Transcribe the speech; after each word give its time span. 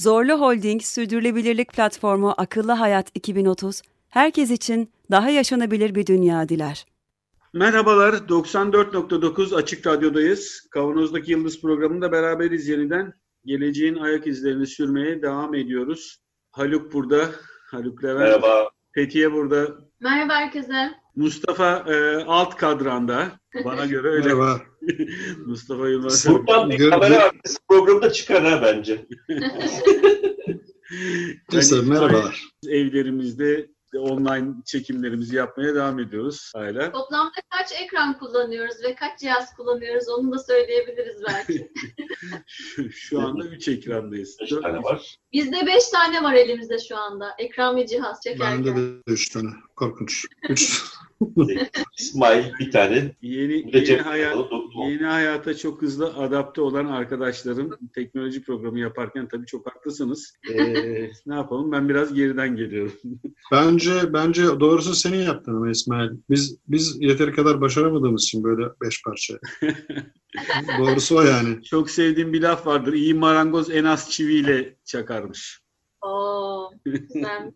Zorlu 0.00 0.40
Holding 0.40 0.82
Sürdürülebilirlik 0.82 1.72
Platformu 1.72 2.34
Akıllı 2.36 2.72
Hayat 2.72 3.10
2030, 3.14 3.82
herkes 4.08 4.50
için 4.50 4.90
daha 5.10 5.30
yaşanabilir 5.30 5.94
bir 5.94 6.06
dünya 6.06 6.48
diler. 6.48 6.86
Merhabalar, 7.52 8.12
94.9 8.12 9.54
Açık 9.54 9.86
Radyo'dayız. 9.86 10.68
Kavanoz'daki 10.70 11.32
Yıldız 11.32 11.60
programında 11.60 12.12
beraberiz 12.12 12.68
yeniden. 12.68 13.12
Geleceğin 13.44 13.94
ayak 13.94 14.26
izlerini 14.26 14.66
sürmeye 14.66 15.22
devam 15.22 15.54
ediyoruz. 15.54 16.16
Haluk 16.50 16.92
burada, 16.92 17.30
Haluk 17.70 18.04
Levent. 18.04 18.20
Merhaba. 18.20 18.70
Fethiye 18.92 19.32
burada. 19.32 19.66
Merhaba 20.00 20.34
herkese. 20.34 20.90
Mustafa 21.20 21.84
e, 21.88 22.24
alt 22.26 22.56
kadranda. 22.56 23.32
Bana 23.64 23.86
göre 23.86 24.08
öyle. 24.08 24.34
Merhaba. 24.34 24.60
Mustafa 25.46 25.88
Yılmaz. 25.88 26.28
Buradan 26.28 26.70
bir 26.70 26.78
Gör- 26.78 26.90
kamera 26.90 27.22
arkası 27.22 27.58
programda 27.68 28.12
çıkar 28.12 28.44
ha 28.44 28.62
bence. 28.62 29.06
Neyse 31.52 31.76
Yani 31.76 31.88
merhabalar. 31.88 32.44
Evlerimizde 32.68 33.70
online 33.98 34.48
çekimlerimizi 34.66 35.36
yapmaya 35.36 35.74
devam 35.74 35.98
ediyoruz 35.98 36.52
hala. 36.54 36.92
Toplamda 36.92 37.32
kaç 37.50 37.72
ekran 37.82 38.18
kullanıyoruz 38.18 38.76
ve 38.84 38.94
kaç 38.94 39.20
cihaz 39.20 39.54
kullanıyoruz 39.56 40.08
onu 40.08 40.32
da 40.32 40.38
söyleyebiliriz 40.38 41.22
belki. 41.28 41.72
Şu, 42.46 42.92
şu 42.92 43.20
anda 43.20 43.44
3 43.44 43.68
ekrandayız. 43.68 44.36
Beş 44.40 44.50
tane 44.50 44.82
var. 44.82 45.16
Bizde 45.32 45.66
5 45.66 45.88
tane 45.88 46.22
var 46.22 46.34
elimizde 46.34 46.78
şu 46.78 46.96
anda. 46.96 47.34
Ekran 47.38 47.76
ve 47.76 47.86
cihaz 47.86 48.20
çekerken. 48.24 48.64
Bende 48.64 48.76
de 48.76 49.02
üç 49.06 49.28
tane. 49.28 49.50
Korkunç. 49.76 50.26
İsmail 51.98 52.44
bir 52.60 52.70
tane. 52.70 53.14
Yeni, 53.22 53.76
yeni, 53.76 53.96
hayat, 53.96 54.36
yeni 54.88 55.04
hayata 55.04 55.56
çok 55.56 55.82
hızlı 55.82 56.14
adapte 56.14 56.60
olan 56.60 56.86
arkadaşlarım 56.86 57.70
teknoloji 57.94 58.42
programı 58.42 58.78
yaparken 58.78 59.28
tabii 59.28 59.46
çok 59.46 59.66
haklısınız. 59.66 60.34
Ee, 60.50 61.10
ne 61.26 61.34
yapalım 61.34 61.72
ben 61.72 61.88
biraz 61.88 62.14
geriden 62.14 62.56
geliyorum. 62.56 62.92
Bence 63.52 64.12
bence 64.12 64.42
doğrusu 64.42 64.94
senin 64.94 65.22
yaptın 65.22 65.56
ama 65.56 65.70
İsmail. 65.70 66.10
Biz 66.30 66.58
biz 66.68 66.96
yeteri 67.00 67.32
kadar 67.32 67.60
başaramadığımız 67.60 68.22
için 68.22 68.44
böyle 68.44 68.62
beş 68.82 69.02
parça. 69.02 69.38
doğrusu 70.78 71.16
o 71.16 71.22
yani. 71.22 71.62
çok 71.62 71.90
sevdiğim 71.90 72.32
bir 72.32 72.42
laf 72.42 72.66
vardır. 72.66 72.92
İyi 72.92 73.14
marangoz 73.14 73.70
en 73.70 73.84
az 73.84 74.10
çiviyle 74.10 74.76
çakarmış. 74.84 75.60
Oo, 76.02 76.70
güzel. 76.84 77.52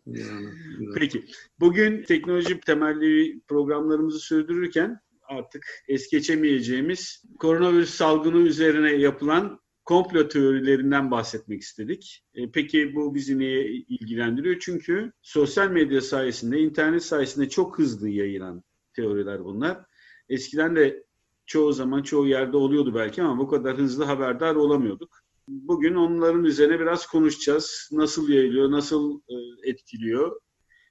Peki. 0.94 1.24
Bugün 1.60 2.02
teknoloji 2.02 2.60
temelli 2.60 3.40
programlarımızı 3.48 4.18
sürdürürken 4.18 5.00
artık 5.22 5.66
es 5.88 6.10
geçemeyeceğimiz 6.10 7.24
koronavirüs 7.38 7.90
salgını 7.90 8.38
üzerine 8.38 8.92
yapılan 8.92 9.60
komplo 9.84 10.28
teorilerinden 10.28 11.10
bahsetmek 11.10 11.62
istedik. 11.62 12.24
E, 12.34 12.50
Peki 12.50 12.94
bu 12.94 13.14
bizi 13.14 13.38
niye 13.38 13.66
ilgilendiriyor? 13.68 14.56
Çünkü 14.60 15.12
sosyal 15.22 15.70
medya 15.70 16.00
sayesinde, 16.00 16.58
internet 16.58 17.04
sayesinde 17.04 17.48
çok 17.48 17.78
hızlı 17.78 18.08
yayılan 18.08 18.62
teoriler 18.92 19.44
bunlar. 19.44 19.84
Eskiden 20.28 20.76
de 20.76 21.04
çoğu 21.46 21.72
zaman 21.72 22.02
çoğu 22.02 22.26
yerde 22.26 22.56
oluyordu 22.56 22.94
belki 22.94 23.22
ama 23.22 23.38
bu 23.38 23.48
kadar 23.48 23.76
hızlı 23.76 24.04
haberdar 24.04 24.54
olamıyorduk. 24.54 25.23
Bugün 25.48 25.94
onların 25.94 26.44
üzerine 26.44 26.80
biraz 26.80 27.06
konuşacağız. 27.06 27.88
Nasıl 27.92 28.28
yayılıyor, 28.28 28.70
nasıl 28.70 29.20
e, 29.28 29.34
etkiliyor? 29.70 30.40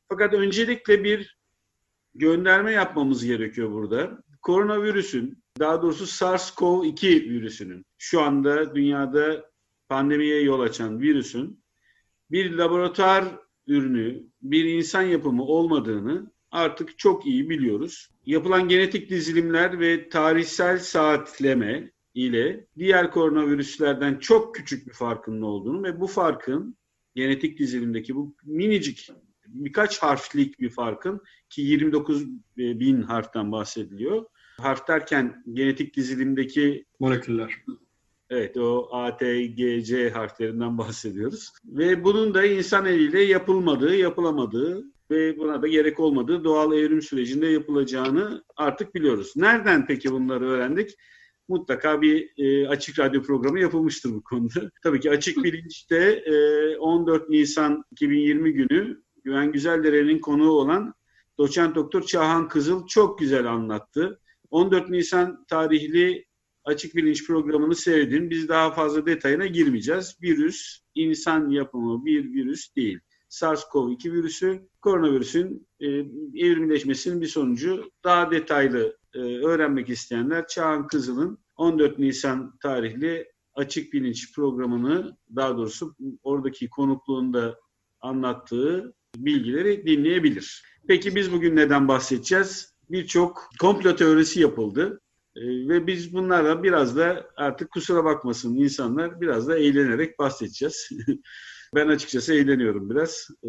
Fakat 0.09 0.33
öncelikle 0.33 1.03
bir 1.03 1.37
gönderme 2.15 2.71
yapmamız 2.71 3.25
gerekiyor 3.25 3.71
burada. 3.71 4.23
Koronavirüsün, 4.41 5.43
daha 5.59 5.81
doğrusu 5.81 6.03
SARS-CoV-2 6.05 7.29
virüsünün, 7.29 7.85
şu 7.97 8.21
anda 8.21 8.75
dünyada 8.75 9.51
pandemiye 9.89 10.41
yol 10.41 10.59
açan 10.59 11.01
virüsün 11.01 11.63
bir 12.31 12.51
laboratuvar 12.51 13.25
ürünü, 13.67 14.23
bir 14.41 14.65
insan 14.65 15.01
yapımı 15.01 15.43
olmadığını 15.43 16.31
artık 16.51 16.99
çok 16.99 17.25
iyi 17.25 17.49
biliyoruz. 17.49 18.09
Yapılan 18.25 18.67
genetik 18.67 19.09
dizilimler 19.09 19.79
ve 19.79 20.09
tarihsel 20.09 20.79
saatleme 20.79 21.91
ile 22.13 22.67
diğer 22.77 23.11
koronavirüslerden 23.11 24.19
çok 24.19 24.55
küçük 24.55 24.87
bir 24.87 24.93
farkının 24.93 25.41
olduğunu 25.41 25.83
ve 25.83 25.99
bu 25.99 26.07
farkın 26.07 26.77
genetik 27.15 27.59
dizilimdeki 27.59 28.15
bu 28.15 28.35
minicik 28.43 29.09
birkaç 29.47 29.99
harflik 29.99 30.59
bir 30.59 30.69
farkın 30.69 31.21
ki 31.49 31.61
29 31.61 32.25
bin 32.57 33.01
harften 33.01 33.51
bahsediliyor. 33.51 34.25
Harf 34.57 34.87
derken 34.87 35.43
genetik 35.53 35.95
dizilimdeki 35.95 36.85
Moleküller. 36.99 37.53
Evet 38.29 38.57
o 38.57 38.87
A, 38.91 39.17
T, 39.17 39.45
G, 39.45 39.81
C 39.81 40.09
harflerinden 40.09 40.77
bahsediyoruz. 40.77 41.49
Ve 41.65 42.03
bunun 42.03 42.33
da 42.33 42.45
insan 42.45 42.85
eliyle 42.85 43.21
yapılmadığı, 43.21 43.95
yapılamadığı 43.95 44.83
ve 45.11 45.37
buna 45.37 45.61
da 45.61 45.67
gerek 45.67 45.99
olmadığı 45.99 46.43
doğal 46.43 46.73
evrim 46.73 47.01
sürecinde 47.01 47.47
yapılacağını 47.47 48.43
artık 48.55 48.95
biliyoruz. 48.95 49.33
Nereden 49.35 49.85
peki 49.85 50.11
bunları 50.11 50.45
öğrendik? 50.45 50.95
Mutlaka 51.47 52.01
bir 52.01 52.33
e, 52.37 52.67
açık 52.67 52.99
radyo 52.99 53.21
programı 53.21 53.59
yapılmıştır 53.59 54.13
bu 54.13 54.23
konuda. 54.23 54.71
Tabii 54.83 54.99
ki 54.99 55.11
açık 55.11 55.43
bilinçte 55.43 56.23
e, 56.25 56.77
14 56.77 57.29
Nisan 57.29 57.83
2020 57.91 58.53
günü 58.53 59.01
Güven 59.23 59.51
Güzeldere'nin 59.51 60.19
konuğu 60.19 60.51
olan 60.51 60.93
doçent 61.37 61.75
doktor 61.75 62.01
Çağhan 62.01 62.47
Kızıl 62.47 62.87
çok 62.87 63.19
güzel 63.19 63.45
anlattı. 63.45 64.19
14 64.51 64.89
Nisan 64.89 65.45
tarihli 65.45 66.25
açık 66.65 66.95
bilinç 66.95 67.27
programını 67.27 67.75
seyredin. 67.75 68.29
Biz 68.29 68.49
daha 68.49 68.71
fazla 68.71 69.05
detayına 69.05 69.45
girmeyeceğiz. 69.45 70.17
Virüs 70.21 70.79
insan 70.95 71.49
yapımı 71.49 72.05
bir 72.05 72.33
virüs 72.33 72.75
değil. 72.75 72.99
SARS-CoV-2 73.29 74.11
virüsü 74.11 74.67
koronavirüsün 74.81 75.67
e, 75.79 75.87
evrimleşmesinin 76.45 77.21
bir 77.21 77.27
sonucu. 77.27 77.91
Daha 78.03 78.31
detaylı 78.31 78.97
e, 79.15 79.19
öğrenmek 79.19 79.89
isteyenler 79.89 80.47
Çağan 80.47 80.87
Kızıl'ın 80.87 81.37
14 81.55 81.99
Nisan 81.99 82.57
tarihli 82.61 83.31
açık 83.55 83.93
bilinç 83.93 84.35
programını 84.35 85.17
daha 85.35 85.57
doğrusu 85.57 85.95
oradaki 86.23 86.69
konukluğunda 86.69 87.59
anlattığı 88.01 88.93
bilgileri 89.15 89.87
dinleyebilir. 89.87 90.63
Peki 90.87 91.15
biz 91.15 91.31
bugün 91.31 91.55
neden 91.55 91.87
bahsedeceğiz? 91.87 92.73
Birçok 92.89 93.49
komplo 93.59 93.95
teorisi 93.95 94.41
yapıldı. 94.41 94.99
Ee, 95.35 95.41
ve 95.41 95.87
biz 95.87 96.13
bunlarla 96.13 96.63
biraz 96.63 96.97
da 96.97 97.29
artık 97.35 97.71
kusura 97.71 98.03
bakmasın 98.05 98.55
insanlar 98.55 99.21
biraz 99.21 99.47
da 99.47 99.57
eğlenerek 99.57 100.19
bahsedeceğiz. 100.19 100.89
ben 101.75 101.87
açıkçası 101.87 102.33
eğleniyorum 102.33 102.89
biraz. 102.89 103.27
Ee, 103.43 103.47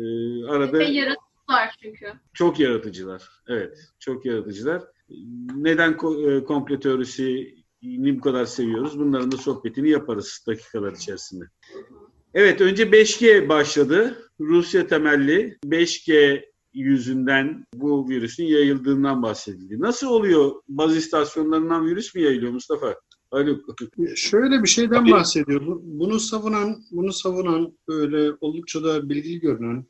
arada 0.49 0.79
Ve 0.79 0.85
yaratıcılar 0.85 1.77
çünkü. 1.83 2.13
çok 2.35 2.61
yaratıcılar. 2.61 3.23
Evet, 3.49 3.79
çok 3.99 4.27
yaratıcılar. 4.27 4.83
Neden 5.57 5.93
e, 5.93 6.45
komplo 6.45 6.81
teorisini 6.81 7.55
bu 8.17 8.21
kadar 8.21 8.45
seviyoruz? 8.45 8.99
Bunların 8.99 9.33
da 9.33 9.37
sohbetini 9.37 9.91
yaparız 9.91 10.45
dakikalar 10.47 10.93
içerisinde. 10.93 11.45
Evet, 12.35 12.61
önce 12.61 12.83
5G 12.93 13.49
başladı. 13.49 14.19
Rusya 14.41 14.87
temelli 14.87 15.59
5G 15.67 16.45
yüzünden 16.75 17.67
bu 17.75 18.09
virüsün 18.09 18.45
yayıldığından 18.45 19.23
bahsedildi. 19.23 19.81
Nasıl 19.81 20.07
oluyor? 20.07 20.53
Baz 20.69 20.97
istasyonlarından 20.97 21.87
virüs 21.87 22.15
mü 22.15 22.23
yayılıyor 22.23 22.53
Mustafa? 22.53 22.95
Haluk. 23.31 23.65
Şöyle 24.17 24.63
bir 24.63 24.69
şeyden 24.69 25.11
bahsediyor. 25.11 25.67
Bu- 25.67 25.81
Bunu 25.85 26.21
savunan, 26.21 26.77
bunu 26.91 27.13
savunan 27.13 27.79
böyle 27.89 28.33
oldukça 28.41 28.85
da 28.85 29.09
bilgili 29.09 29.41
görünen 29.41 29.87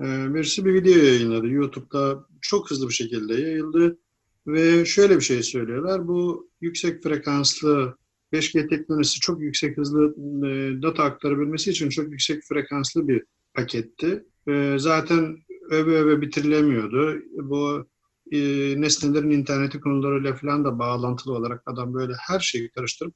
e, 0.00 0.34
birisi 0.34 0.64
bir 0.64 0.74
video 0.74 0.92
yayınladı. 1.04 1.48
YouTube'da 1.48 2.26
çok 2.40 2.70
hızlı 2.70 2.88
bir 2.88 2.94
şekilde 2.94 3.34
yayıldı 3.34 3.98
ve 4.46 4.84
şöyle 4.84 5.16
bir 5.16 5.24
şey 5.24 5.42
söylüyorlar. 5.42 6.08
Bu 6.08 6.50
yüksek 6.60 7.02
frekanslı 7.02 7.96
5G 8.32 8.68
teknolojisi 8.68 9.20
çok 9.20 9.40
yüksek 9.40 9.76
hızlı 9.76 10.14
e, 10.46 10.82
data 10.82 11.02
aktarabilmesi 11.04 11.70
için 11.70 11.88
çok 11.88 12.10
yüksek 12.10 12.42
frekanslı 12.48 13.08
bir 13.08 13.22
paketti. 13.54 14.24
E, 14.48 14.76
zaten 14.78 15.38
öve 15.70 15.96
öve 15.96 16.20
bitirilemiyordu. 16.20 17.22
Bu 17.32 17.86
e, 18.32 18.38
nesnelerin 18.80 19.30
interneti 19.30 19.80
konularıyla 19.80 20.36
falan 20.36 20.64
da 20.64 20.78
bağlantılı 20.78 21.34
olarak 21.34 21.62
adam 21.66 21.94
böyle 21.94 22.12
her 22.28 22.40
şeyi 22.40 22.70
karıştırıp 22.70 23.14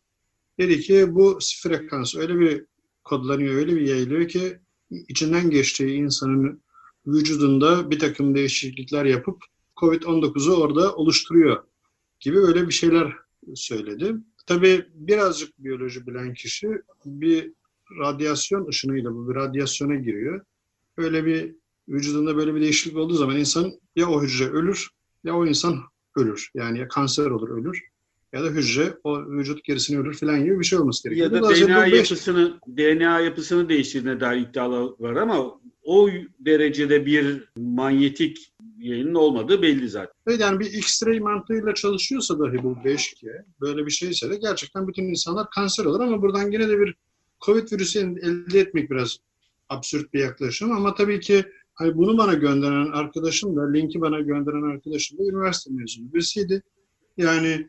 dedi 0.58 0.80
ki 0.80 1.14
bu 1.14 1.38
frekans 1.62 2.16
öyle 2.16 2.38
bir 2.38 2.66
kodlanıyor, 3.04 3.54
öyle 3.54 3.76
bir 3.76 3.80
yayılıyor 3.80 4.28
ki 4.28 4.58
içinden 4.90 5.50
geçtiği 5.50 5.94
insanın 5.94 6.62
vücudunda 7.06 7.90
bir 7.90 7.98
takım 7.98 8.34
değişiklikler 8.34 9.04
yapıp 9.04 9.44
COVID-19'u 9.76 10.54
orada 10.54 10.94
oluşturuyor 10.94 11.64
gibi 12.20 12.38
öyle 12.38 12.68
bir 12.68 12.72
şeyler 12.72 13.12
söyledi. 13.54 14.14
Tabii 14.46 14.86
birazcık 14.94 15.64
biyoloji 15.64 16.06
bilen 16.06 16.34
kişi 16.34 16.68
bir 17.04 17.52
radyasyon 17.98 18.68
ışınıyla 18.68 19.14
bu 19.14 19.28
bir 19.28 19.34
radyasyona 19.34 19.94
giriyor. 19.94 20.40
Öyle 20.96 21.24
bir 21.24 21.54
vücudunda 21.88 22.36
böyle 22.36 22.54
bir 22.54 22.60
değişiklik 22.60 22.96
olduğu 22.96 23.14
zaman 23.14 23.36
insan 23.36 23.72
ya 23.96 24.08
o 24.08 24.22
hücre 24.22 24.48
ölür 24.48 24.88
ya 25.24 25.36
o 25.36 25.46
insan 25.46 25.80
ölür. 26.16 26.50
Yani 26.54 26.78
ya 26.78 26.88
kanser 26.88 27.26
olur 27.26 27.48
ölür 27.48 27.82
ya 28.32 28.44
da 28.44 28.48
hücre 28.48 28.94
o 29.04 29.26
vücut 29.26 29.64
gerisini 29.64 29.98
ölür 29.98 30.14
falan 30.14 30.44
gibi 30.44 30.60
bir 30.60 30.64
şey 30.64 30.78
olması 30.78 31.02
gerekiyor. 31.02 31.26
Ya 31.26 31.32
da 31.32 31.40
Dolayısıyla 31.40 31.76
DNA 31.76 31.86
beş- 31.86 32.10
yapısını 32.10 32.58
DNA 32.66 33.20
yapısını 33.20 33.68
değiştirdiğine 33.68 34.20
dair 34.20 34.40
iddialar 34.40 34.90
var 34.98 35.16
ama 35.16 35.60
o 35.82 36.08
derecede 36.38 37.06
bir 37.06 37.48
manyetik 37.56 38.53
yayının 38.84 39.14
olmadığı 39.14 39.62
belli 39.62 39.88
zaten. 39.88 40.14
Evet 40.26 40.40
yani 40.40 40.60
bir 40.60 40.72
X-ray 40.72 41.20
mantığıyla 41.20 41.74
çalışıyorsa 41.74 42.38
dahi 42.38 42.62
bu 42.62 42.72
5G 42.84 43.44
böyle 43.60 43.86
bir 43.86 43.90
şeyse 43.90 44.30
de 44.30 44.36
gerçekten 44.36 44.88
bütün 44.88 45.04
insanlar 45.04 45.50
kanser 45.50 45.84
olur 45.84 46.00
ama 46.00 46.22
buradan 46.22 46.50
yine 46.50 46.68
de 46.68 46.78
bir 46.78 46.94
Covid 47.40 47.72
virüsü 47.72 47.98
elde 47.98 48.60
etmek 48.60 48.90
biraz 48.90 49.18
absürt 49.68 50.14
bir 50.14 50.20
yaklaşım 50.20 50.72
ama 50.72 50.94
tabii 50.94 51.20
ki 51.20 51.44
hani 51.74 51.96
bunu 51.96 52.18
bana 52.18 52.34
gönderen 52.34 52.92
arkadaşım 52.92 53.56
da 53.56 53.72
linki 53.72 54.00
bana 54.00 54.20
gönderen 54.20 54.74
arkadaşım 54.74 55.18
da 55.18 55.22
üniversite 55.22 55.74
mezunu 55.74 56.12
birisiydi. 56.14 56.62
Yani 57.16 57.68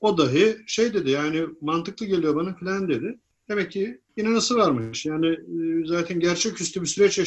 o 0.00 0.18
dahi 0.18 0.56
şey 0.66 0.94
dedi 0.94 1.10
yani 1.10 1.46
mantıklı 1.60 2.06
geliyor 2.06 2.36
bana 2.36 2.54
falan 2.54 2.88
dedi. 2.88 3.18
Demek 3.48 3.72
ki 3.72 4.00
inanası 4.16 4.56
varmış. 4.56 5.06
Yani 5.06 5.36
zaten 5.86 6.20
gerçeküstü 6.20 6.82
bir 6.82 6.86
süreç 6.86 7.18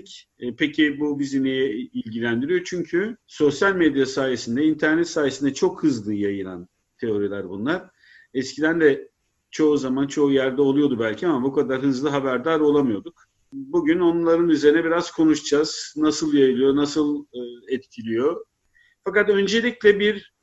yaşadığı 0.00 0.30
E, 0.38 0.56
Peki 0.56 1.00
bu 1.00 1.18
bizi 1.18 1.42
niye 1.42 1.70
ilgilendiriyor? 1.72 2.64
Çünkü 2.64 3.16
sosyal 3.26 3.74
medya 3.74 4.06
sayesinde, 4.06 4.64
internet 4.64 5.08
sayesinde 5.08 5.54
çok 5.54 5.82
hızlı 5.82 6.14
yayılan 6.14 6.68
teoriler 6.98 7.48
bunlar. 7.48 7.90
Eskiden 8.34 8.80
de 8.80 9.10
çoğu 9.50 9.76
zaman 9.76 10.06
çoğu 10.06 10.32
yerde 10.32 10.62
oluyordu 10.62 10.98
belki 11.00 11.26
ama 11.26 11.42
bu 11.42 11.52
kadar 11.52 11.82
hızlı 11.82 12.08
haberdar 12.08 12.60
olamıyorduk. 12.60 13.24
Bugün 13.52 14.00
onların 14.00 14.48
üzerine 14.48 14.84
biraz 14.84 15.10
konuşacağız. 15.10 15.94
Nasıl 15.96 16.34
yayılıyor, 16.34 16.76
nasıl 16.76 17.24
e, 17.32 17.74
etkiliyor. 17.74 18.44
Fakat 19.04 19.28
öncelikle 19.28 20.00
bir 20.00 20.34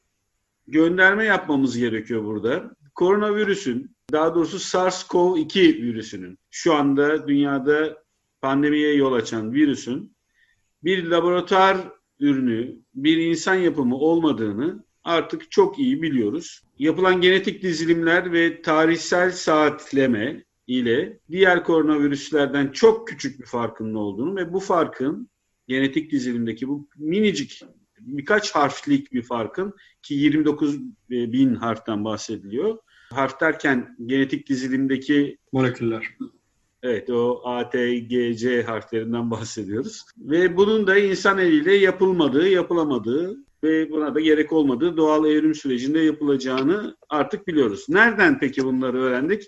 gönderme 0.68 1.26
yapmamız 1.26 1.78
gerekiyor 1.78 2.24
burada. 2.24 2.72
Koronavirüsün, 2.96 3.96
daha 4.12 4.36
doğrusu 4.36 4.58
SARS-CoV-2 4.58 5.60
virüsünün 5.60 6.40
şu 6.52 6.74
anda 6.74 7.28
dünyada 7.28 8.07
pandemiye 8.42 8.94
yol 8.94 9.14
açan 9.14 9.54
virüsün 9.54 10.16
bir 10.84 11.06
laboratuvar 11.06 11.78
ürünü, 12.20 12.80
bir 12.96 13.18
insan 13.18 13.56
yapımı 13.56 13.96
olmadığını 13.96 14.84
artık 15.04 15.52
çok 15.52 15.80
iyi 15.80 16.02
biliyoruz. 16.02 16.62
Yapılan 16.80 17.22
genetik 17.22 17.64
dizilimler 17.64 18.34
ve 18.34 18.62
tarihsel 18.62 19.32
saatleme 19.32 20.44
ile 20.68 21.20
diğer 21.32 21.64
koronavirüslerden 21.64 22.72
çok 22.72 23.08
küçük 23.08 23.40
bir 23.40 23.46
farkının 23.46 23.94
olduğunu 23.94 24.36
ve 24.36 24.54
bu 24.54 24.60
farkın 24.60 25.30
genetik 25.68 26.12
dizilimdeki 26.12 26.68
bu 26.68 26.90
minicik 26.98 27.64
birkaç 28.00 28.52
harflik 28.52 29.14
bir 29.14 29.22
farkın 29.22 29.74
ki 30.02 30.14
29 30.14 30.80
bin 31.10 31.56
harften 31.56 32.06
bahsediliyor. 32.06 32.78
Harf 33.12 33.40
derken 33.42 33.98
genetik 34.06 34.50
dizilimdeki 34.50 35.38
moleküller. 35.52 36.08
Evet 36.84 37.10
o 37.10 37.42
A, 37.44 37.70
T, 37.70 38.00
G, 38.00 38.36
C 38.36 38.64
harflerinden 38.64 39.32
bahsediyoruz. 39.32 40.06
Ve 40.18 40.58
bunun 40.58 40.88
da 40.88 40.98
insan 40.98 41.38
eliyle 41.38 41.76
yapılmadığı, 41.76 42.48
yapılamadığı 42.48 43.38
ve 43.64 43.92
buna 43.92 44.16
da 44.16 44.20
gerek 44.20 44.54
olmadığı 44.54 44.98
doğal 44.98 45.26
evrim 45.26 45.56
sürecinde 45.56 46.00
yapılacağını 46.00 46.98
artık 47.10 47.48
biliyoruz. 47.48 47.86
Nereden 47.90 48.40
peki 48.40 48.64
bunları 48.64 49.02
öğrendik? 49.02 49.44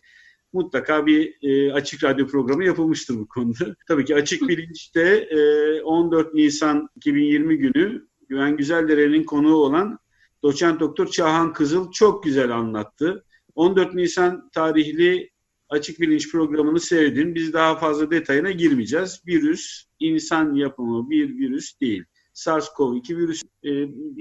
Mutlaka 0.54 1.06
bir 1.06 1.38
e, 1.42 1.74
açık 1.74 2.04
radyo 2.04 2.28
programı 2.28 2.66
yapılmıştır 2.66 3.16
bu 3.16 3.28
konuda. 3.28 3.76
Tabii 3.88 4.06
ki 4.06 4.16
açık 4.16 4.50
bilinçte 4.50 5.28
e, 5.32 5.82
14 5.82 6.34
Nisan 6.34 6.90
2020 6.96 7.58
günü 7.58 8.08
Güven 8.30 8.58
Güzeldere'nin 8.58 9.24
konuğu 9.24 9.56
olan 9.56 10.00
doçent 10.44 10.80
doktor 10.80 11.08
Çağhan 11.08 11.54
Kızıl 11.54 11.92
çok 11.92 12.24
güzel 12.24 12.52
anlattı. 12.52 13.26
14 13.56 13.94
Nisan 13.94 14.50
tarihli 14.50 15.30
açık 15.70 16.00
bilinç 16.00 16.32
programını 16.32 16.80
seyredin. 16.80 17.36
Biz 17.36 17.54
daha 17.54 17.76
fazla 17.76 18.12
detayına 18.12 18.52
girmeyeceğiz. 18.52 19.22
Virüs 19.28 19.84
insan 20.00 20.54
yapımı 20.54 21.10
bir 21.10 21.38
virüs 21.38 21.80
değil. 21.82 22.04
SARS-CoV-2 22.34 23.18
virüs 23.18 23.44
e, 23.64 23.70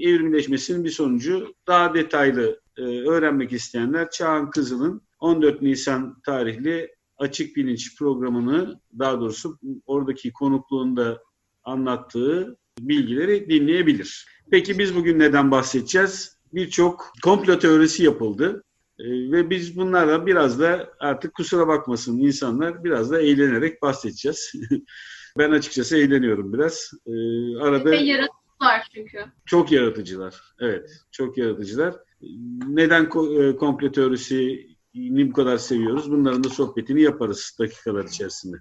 evrimleşmesinin 0.09 0.83
bir 0.83 0.89
sonucu. 0.89 1.53
Daha 1.67 1.93
detaylı 1.93 2.61
e, 2.77 2.81
öğrenmek 2.81 3.53
isteyenler 3.53 4.09
Çağan 4.09 4.49
Kızıl'ın 4.49 5.01
14 5.19 5.61
Nisan 5.61 6.21
tarihli 6.25 6.95
açık 7.17 7.55
bilinç 7.55 7.97
programını 7.97 8.79
daha 8.99 9.19
doğrusu 9.19 9.59
oradaki 9.85 10.33
konukluğunda 10.33 11.23
anlattığı 11.63 12.57
bilgileri 12.79 13.49
dinleyebilir. 13.49 14.25
Peki 14.51 14.79
biz 14.79 14.95
bugün 14.95 15.19
neden 15.19 15.51
bahsedeceğiz? 15.51 16.37
Birçok 16.53 17.13
komplo 17.23 17.59
teorisi 17.59 18.03
yapıldı. 18.03 18.63
Ee, 18.99 19.31
ve 19.31 19.49
biz 19.49 19.77
bunlarla 19.77 20.25
biraz 20.25 20.59
da 20.59 20.93
artık 20.99 21.33
kusura 21.33 21.67
bakmasın 21.67 22.19
insanlar 22.19 22.83
biraz 22.83 23.11
da 23.11 23.21
eğlenerek 23.21 23.81
bahsedeceğiz. 23.81 24.53
ben 25.37 25.51
açıkçası 25.51 25.97
eğleniyorum 25.97 26.53
biraz. 26.53 26.91
Ee, 27.07 27.11
arada 27.57 27.91
Ve 27.91 27.97
yaratıcılar 27.97 28.87
çünkü. 28.93 29.25
çok 29.45 29.71
yaratıcılar. 29.71 30.41
Evet, 30.59 30.89
çok 31.11 31.37
yaratıcılar. 31.37 31.95
Neden 32.67 33.03
e, 33.03 33.55
komplo 33.55 33.91
teorisini 33.91 35.29
bu 35.29 35.33
kadar 35.33 35.57
seviyoruz? 35.57 36.11
Bunların 36.11 36.43
da 36.43 36.49
sohbetini 36.49 37.01
yaparız 37.01 37.57
dakikalar 37.59 38.05
içerisinde. 38.05 38.57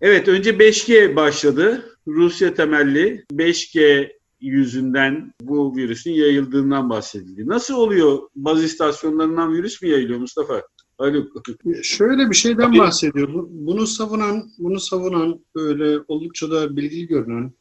Evet, 0.00 0.28
önce 0.28 0.50
5G 0.50 1.16
başladı. 1.16 1.96
Rusya 2.06 2.54
temelli 2.54 3.24
5G 3.32 4.12
yüzünden 4.44 5.32
bu 5.42 5.76
virüsün 5.76 6.10
yayıldığından 6.10 6.90
bahsedildi. 6.90 7.48
Nasıl 7.48 7.74
oluyor? 7.74 8.18
Baz 8.36 8.64
istasyonlarından 8.64 9.52
virüs 9.52 9.82
mü 9.82 9.88
yayılıyor 9.88 10.18
Mustafa? 10.18 10.62
Haluk. 10.98 11.42
Şöyle 11.82 12.30
bir 12.30 12.34
şeyden 12.34 12.78
bahsediyor. 12.78 13.34
Bu- 13.34 13.48
Bunu 13.52 13.86
savunan, 13.86 14.50
bunu 14.58 14.80
savunan 14.80 15.44
böyle 15.54 15.98
oldukça 16.08 16.50
da 16.50 16.76
bilgili 16.76 17.06
görünen 17.06 17.52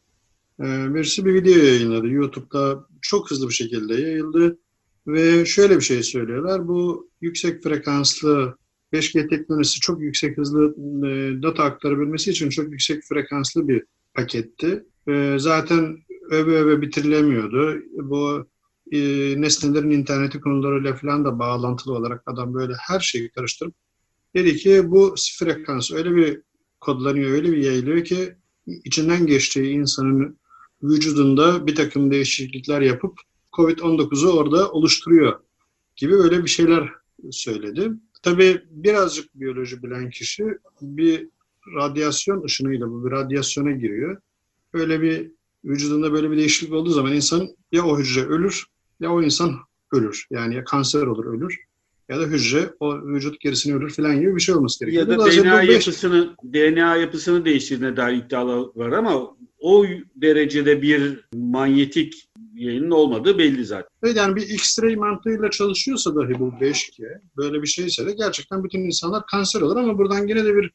e, 0.60 0.94
birisi 0.96 1.26
bir 1.26 1.34
video 1.34 1.58
yayınladı. 1.64 2.08
YouTube'da 2.08 2.86
çok 3.02 3.32
hızlı 3.32 3.50
bir 3.50 3.54
şekilde 3.54 3.94
yayıldı 3.94 4.58
ve 5.08 5.46
şöyle 5.46 5.76
bir 5.76 5.82
şey 5.82 6.04
söylüyorlar. 6.04 6.68
Bu 6.68 7.10
yüksek 7.22 7.64
frekanslı 7.64 8.58
5G 8.94 9.30
teknolojisi 9.30 9.80
çok 9.80 10.02
yüksek 10.02 10.38
hızlı 10.38 10.76
e, 11.08 11.42
data 11.44 11.64
aktarabilmesi 11.64 12.32
için 12.32 12.50
çok 12.50 12.72
yüksek 12.72 13.04
frekanslı 13.04 13.68
bir 13.68 13.84
paketti. 14.14 14.84
E, 15.08 15.36
zaten 15.40 15.98
öve 16.30 16.58
öve 16.58 16.82
bitirilemiyordu. 16.82 17.82
Bu 17.92 18.48
e, 18.92 19.00
nesnelerin 19.42 19.92
interneti 19.92 20.40
konularıyla 20.40 20.96
falan 20.96 21.26
da 21.26 21.40
bağlantılı 21.40 21.94
olarak 21.94 22.24
adam 22.26 22.54
böyle 22.54 22.74
her 22.88 23.00
şeyi 23.00 23.30
karıştırıp 23.30 23.74
dedi 24.36 24.56
ki 24.56 24.92
bu 24.92 25.16
frekans 25.40 25.92
öyle 25.92 26.16
bir 26.16 26.42
kodlanıyor, 26.82 27.32
öyle 27.32 27.52
bir 27.52 27.58
yayılıyor 27.58 28.04
ki 28.04 28.36
içinden 28.68 29.26
geçtiği 29.26 29.70
insanın 29.70 30.38
vücudunda 30.84 31.68
bir 31.68 31.76
takım 31.76 32.12
değişiklikler 32.12 32.82
yapıp 32.82 33.14
COVID-19'u 33.54 34.30
orada 34.30 34.72
oluşturuyor 34.72 35.40
gibi 35.96 36.16
öyle 36.16 36.44
bir 36.44 36.50
şeyler 36.50 36.90
söyledi. 37.32 37.92
Tabii 38.24 38.62
birazcık 38.70 39.36
biyoloji 39.36 39.84
bilen 39.84 40.10
kişi 40.10 40.46
bir 40.82 41.30
radyasyon 41.76 42.44
ışınıyla 42.44 42.90
bu 42.90 43.06
bir 43.06 43.12
radyasyona 43.12 43.72
giriyor. 43.72 44.18
Öyle 44.74 45.02
bir 45.02 45.32
vücudunda 45.66 46.14
böyle 46.14 46.32
bir 46.32 46.38
değişiklik 46.38 46.74
olduğu 46.74 46.90
zaman 46.90 47.14
insan 47.14 47.48
ya 47.72 47.86
o 47.86 48.00
hücre 48.00 48.26
ölür 48.26 48.66
ya 49.00 49.14
o 49.14 49.22
insan 49.22 49.56
ölür. 49.92 50.28
Yani 50.32 50.56
ya 50.56 50.64
kanser 50.64 51.02
olur 51.02 51.26
ölür 51.26 51.60
ya 52.10 52.20
da 52.20 52.24
hücre 52.24 52.74
o 52.80 53.02
vücut 53.02 53.40
gerisini 53.40 53.76
ölür 53.76 53.90
falan 53.90 54.20
gibi 54.20 54.36
bir 54.36 54.42
şey 54.42 54.56
olması 54.56 54.80
gerekiyor. 54.80 55.08
Ya 55.08 55.20
da 55.20 55.32
DNA 55.32 55.64
yapısını 55.64 56.36
DNA 56.44 56.96
yapısını 56.96 57.46
değiştirdiğine 57.46 57.98
dair 57.98 58.18
iddialar 58.18 58.66
var 58.76 58.92
ama 58.92 59.36
o 59.60 59.86
derecede 60.16 60.82
bir 60.82 61.26
manyetik 61.34 62.30
yayının 62.54 62.92
olmadığı 62.92 63.38
belli 63.38 63.66
zaten. 63.66 63.90
Evet 64.04 64.18
yani 64.18 64.36
bir 64.36 64.42
X-ray 64.42 64.96
mantığıyla 64.96 65.50
çalışıyorsa 65.52 66.16
dahi 66.16 66.40
bu 66.40 66.54
5G 66.62 67.20
böyle 67.38 67.62
bir 67.62 67.68
şeyse 67.68 68.06
de 68.06 68.14
gerçekten 68.14 68.64
bütün 68.64 68.80
insanlar 68.80 69.26
kanser 69.26 69.62
olur 69.62 69.78
ama 69.78 69.98
buradan 69.98 70.28
yine 70.28 70.46
de 70.46 70.56
bir 70.56 70.72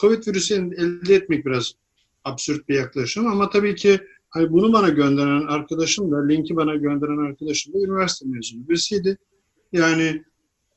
Covid 0.00 0.26
virüsü 0.26 0.54
elde 0.54 1.14
etmek 1.14 1.46
biraz 1.46 1.72
absürt 2.24 2.68
bir 2.68 2.74
yaklaşım 2.74 3.26
ama 3.26 3.50
tabii 3.50 3.74
ki 3.74 4.00
hani 4.32 4.52
bunu 4.52 4.72
bana 4.72 4.88
gönderen 4.88 5.46
arkadaşım 5.46 6.12
da 6.12 6.26
linki 6.26 6.56
bana 6.56 6.76
gönderen 6.76 7.30
arkadaşım 7.30 7.74
da 7.74 7.78
üniversite 7.78 8.26
mezunu 8.28 8.68
birisiydi. 8.68 9.18
Yani 9.72 10.24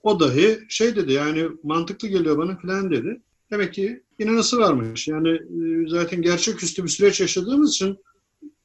O 0.03 0.19
dahi 0.19 0.59
şey 0.69 0.95
dedi 0.95 1.13
yani 1.13 1.47
mantıklı 1.63 2.07
geliyor 2.07 2.37
bana 2.37 2.57
falan 2.57 2.91
dedi. 2.91 3.21
Demek 3.51 3.73
ki 3.73 4.03
inanısı 4.19 4.57
varmış. 4.57 5.07
Yani 5.07 5.29
e, 5.29 5.87
zaten 5.87 6.21
gerçeküstü 6.21 6.83
bir 6.83 6.89
süreç 6.89 7.21
yaşadığımız 7.21 7.71
için 7.71 7.97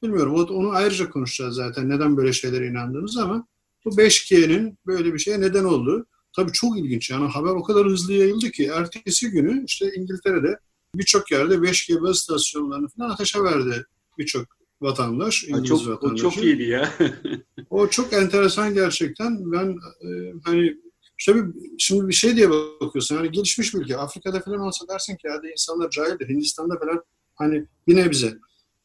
bilmiyorum 0.02 0.34
onu 0.34 0.70
ayrıca 0.70 1.10
konuşacağız 1.10 1.54
zaten 1.54 1.88
neden 1.88 2.16
böyle 2.16 2.32
şeylere 2.32 2.66
inandığımız 2.66 3.18
ama 3.18 3.46
bu 3.84 3.90
5G'nin 3.90 4.78
böyle 4.86 5.14
bir 5.14 5.18
şeye 5.18 5.40
neden 5.40 5.64
oldu. 5.64 6.06
Tabii 6.36 6.52
çok 6.52 6.78
ilginç 6.78 7.10
yani 7.10 7.28
haber 7.28 7.50
o 7.50 7.62
kadar 7.62 7.86
hızlı 7.86 8.12
yayıldı 8.12 8.50
ki 8.50 8.64
ertesi 8.74 9.30
günü 9.30 9.64
işte 9.66 9.92
İngiltere'de 9.96 10.58
birçok 10.94 11.30
yerde 11.30 11.54
5G 11.54 12.02
baz 12.02 12.16
istasyonlarını 12.16 12.88
falan 12.88 13.10
ateşe 13.10 13.42
verdi 13.42 13.86
birçok 14.18 14.59
vatandaş, 14.80 15.44
İngiliz 15.44 15.68
çok, 15.68 15.88
vatandaşı. 15.88 16.28
O 16.28 16.30
çok 16.30 16.44
iyiydi 16.44 16.62
ya. 16.62 16.92
o 17.70 17.88
çok 17.88 18.12
enteresan 18.12 18.74
gerçekten. 18.74 19.52
Ben 19.52 19.78
e, 20.04 20.32
hani 20.44 20.76
bir, 21.28 21.44
şimdi 21.78 22.08
bir 22.08 22.12
şey 22.12 22.36
diye 22.36 22.50
bakıyorsun. 22.50 23.16
Hani 23.16 23.30
gelişmiş 23.30 23.74
bir 23.74 23.78
ülke. 23.78 23.96
Afrika'da 23.96 24.40
falan 24.40 24.60
olsa 24.60 24.88
dersin 24.88 25.16
ki 25.16 25.28
hadi 25.28 25.48
insanlar 25.48 25.90
cahildir. 25.90 26.28
Hindistan'da 26.28 26.78
falan 26.78 27.04
hani 27.34 27.66
bir 27.88 27.96
nebze. 27.96 28.38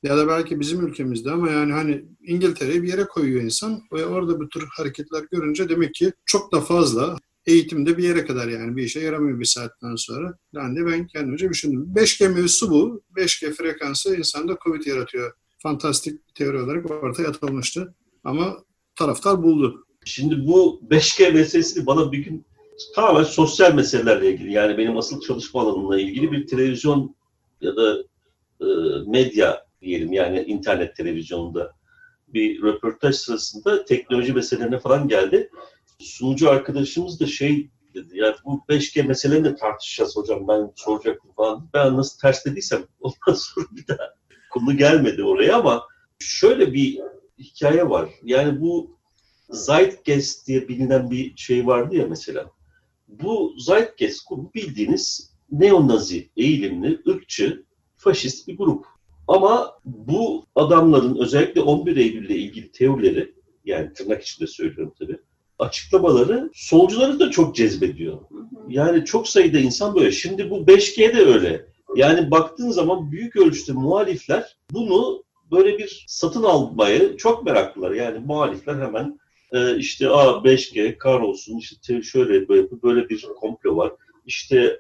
Ya 0.03 0.17
da 0.17 0.27
belki 0.27 0.59
bizim 0.59 0.87
ülkemizde 0.87 1.31
ama 1.31 1.49
yani 1.51 1.73
hani 1.73 2.05
İngiltere'yi 2.21 2.83
bir 2.83 2.87
yere 2.87 3.03
koyuyor 3.03 3.41
insan 3.41 3.81
ve 3.93 4.05
orada 4.05 4.39
bu 4.39 4.49
tür 4.49 4.63
hareketler 4.77 5.23
görünce 5.31 5.69
demek 5.69 5.93
ki 5.93 6.13
çok 6.25 6.51
da 6.51 6.61
fazla 6.61 7.17
eğitimde 7.45 7.97
bir 7.97 8.03
yere 8.03 8.25
kadar 8.25 8.47
yani 8.47 8.75
bir 8.75 8.83
işe 8.83 8.99
yaramıyor 8.99 9.39
bir 9.39 9.45
saatten 9.45 9.95
sonra. 9.95 10.37
Yani 10.53 10.85
ben 10.85 11.07
kendimce 11.07 11.49
düşündüm. 11.49 11.93
5G 11.95 12.33
mevzusu 12.33 12.71
bu. 12.71 13.03
5G 13.15 13.53
frekansı 13.53 14.15
insanda 14.15 14.57
Covid 14.63 14.85
yaratıyor. 14.85 15.33
Fantastik 15.65 16.27
bir 16.27 16.33
teori 16.33 16.57
olarak 16.57 16.91
ortaya 16.91 17.27
atılmıştı. 17.29 17.93
Ama 18.23 18.57
taraftar 18.95 19.43
buldu. 19.43 19.85
Şimdi 20.03 20.47
bu 20.47 20.81
5G 20.89 21.33
meselesini 21.33 21.85
bana 21.85 22.11
bir 22.11 22.17
gün 22.17 22.45
tamamen 22.95 23.23
sosyal 23.23 23.73
meselelerle 23.73 24.31
ilgili 24.31 24.53
yani 24.53 24.77
benim 24.77 24.97
asıl 24.97 25.21
çalışma 25.21 25.61
alanımla 25.61 25.99
ilgili 25.99 26.31
bir 26.31 26.47
televizyon 26.47 27.15
ya 27.61 27.75
da 27.75 27.97
e, 28.61 28.65
medya 29.07 29.65
diyelim 29.81 30.13
yani 30.13 30.41
internet 30.41 30.95
televizyonunda 30.95 31.73
bir 32.27 32.61
röportaj 32.61 33.15
sırasında 33.15 33.85
teknoloji 33.85 34.33
meselelerine 34.33 34.79
falan 34.79 35.07
geldi. 35.07 35.49
Sunucu 35.99 36.49
arkadaşımız 36.49 37.19
da 37.19 37.27
şey 37.27 37.69
dedi 37.93 38.17
ya 38.17 38.35
bu 38.45 38.61
5G 38.69 39.07
meselelerini 39.07 39.55
tartışacağız 39.55 40.15
hocam 40.15 40.47
ben 40.47 40.71
soracaktım 40.75 41.31
falan. 41.35 41.69
Ben 41.73 41.97
nasıl 41.97 42.19
ters 42.19 42.45
dediysem 42.45 42.83
ondan 42.99 43.37
sonra 43.37 43.65
bir 43.71 43.87
daha 43.87 44.14
konu 44.55 44.77
gelmedi 44.77 45.23
oraya 45.23 45.57
ama 45.57 45.83
şöyle 46.19 46.73
bir 46.73 46.99
hikaye 47.39 47.89
var. 47.89 48.09
Yani 48.23 48.61
bu 48.61 48.95
Zeitgeist 49.49 50.47
diye 50.47 50.67
bilinen 50.67 51.11
bir 51.11 51.33
şey 51.37 51.67
vardı 51.67 51.95
ya 51.95 52.07
mesela. 52.07 52.51
Bu 53.07 53.55
Zeitgeist 53.57 54.31
bildiğiniz 54.55 55.31
neonazi 55.51 56.29
eğilimli, 56.37 57.01
ırkçı, 57.07 57.63
faşist 57.97 58.47
bir 58.47 58.57
grup. 58.57 58.85
Ama 59.27 59.79
bu 59.85 60.45
adamların 60.55 61.17
özellikle 61.17 61.61
11 61.61 61.97
Eylül 61.97 62.29
ile 62.29 62.37
ilgili 62.37 62.71
teorileri, 62.71 63.33
yani 63.65 63.93
tırnak 63.93 64.23
içinde 64.23 64.47
söylüyorum 64.47 64.93
tabii, 64.99 65.17
açıklamaları 65.59 66.49
solcuları 66.53 67.19
da 67.19 67.31
çok 67.31 67.55
cezbediyor. 67.55 68.19
Yani 68.69 69.05
çok 69.05 69.27
sayıda 69.27 69.59
insan 69.59 69.95
böyle. 69.95 70.11
Şimdi 70.11 70.49
bu 70.49 70.57
5G 70.57 71.15
de 71.17 71.25
öyle. 71.25 71.65
Yani 71.95 72.31
baktığın 72.31 72.71
zaman 72.71 73.11
büyük 73.11 73.35
ölçüde 73.35 73.71
muhalifler 73.71 74.57
bunu 74.71 75.23
böyle 75.51 75.77
bir 75.77 76.05
satın 76.07 76.43
almayı 76.43 77.17
çok 77.17 77.45
meraklılar. 77.45 77.91
Yani 77.91 78.19
muhalifler 78.19 78.81
hemen 78.81 79.19
e, 79.51 79.77
işte 79.77 80.09
a 80.09 80.23
5G 80.23 80.97
kar 80.97 81.19
olsun 81.19 81.57
işte 81.57 82.01
şöyle 82.01 82.49
böyle, 82.49 82.67
böyle 82.83 83.09
bir 83.09 83.27
komplo 83.39 83.77
var. 83.77 83.91
İşte 84.25 84.57
e, 84.57 84.77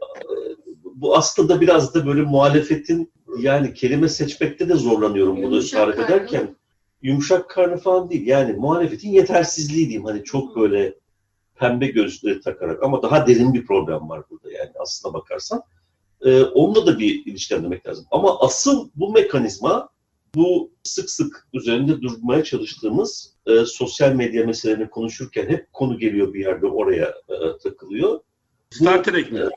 bu 0.83 1.17
aslında 1.17 1.61
biraz 1.61 1.93
da 1.93 2.07
böyle 2.07 2.21
muhalefetin 2.21 3.11
yani 3.39 3.73
kelime 3.73 4.09
seçmekte 4.09 4.69
de 4.69 4.75
zorlanıyorum 4.75 5.43
bunu 5.43 5.65
tarif 5.65 5.99
ederken. 5.99 6.55
Yumuşak 7.01 7.49
karnı 7.49 7.77
falan 7.77 8.09
değil. 8.09 8.27
Yani 8.27 8.53
muhalefetin 8.53 9.09
yetersizliği 9.09 9.85
diyeyim. 9.85 10.05
Hani 10.05 10.23
çok 10.23 10.55
böyle 10.55 10.95
pembe 11.55 11.87
gözlükleri 11.87 12.41
takarak 12.41 12.83
ama 12.83 13.01
daha 13.01 13.27
derin 13.27 13.53
bir 13.53 13.65
problem 13.65 14.09
var 14.09 14.23
burada 14.29 14.51
yani 14.51 14.71
aslına 14.79 15.13
bakarsan. 15.13 15.63
Ee, 16.25 16.43
onunla 16.43 16.85
da 16.87 16.99
bir 16.99 17.25
ilişkilendirmek 17.25 17.87
lazım. 17.87 18.05
Ama 18.11 18.39
asıl 18.39 18.89
bu 18.95 19.11
mekanizma 19.11 19.89
bu 20.35 20.71
sık 20.83 21.09
sık 21.09 21.47
üzerinde 21.53 22.01
durmaya 22.01 22.43
çalıştığımız 22.43 23.35
e, 23.45 23.65
sosyal 23.65 24.13
medya 24.13 24.45
meselelerini 24.45 24.89
konuşurken 24.89 25.47
hep 25.47 25.73
konu 25.73 25.99
geliyor 25.99 26.33
bir 26.33 26.39
yerde 26.39 26.65
oraya 26.65 27.13
e, 27.29 27.57
takılıyor. 27.63 28.19
Star 28.69 29.03
Trek 29.03 29.31
mi? 29.31 29.39
E, 29.39 29.49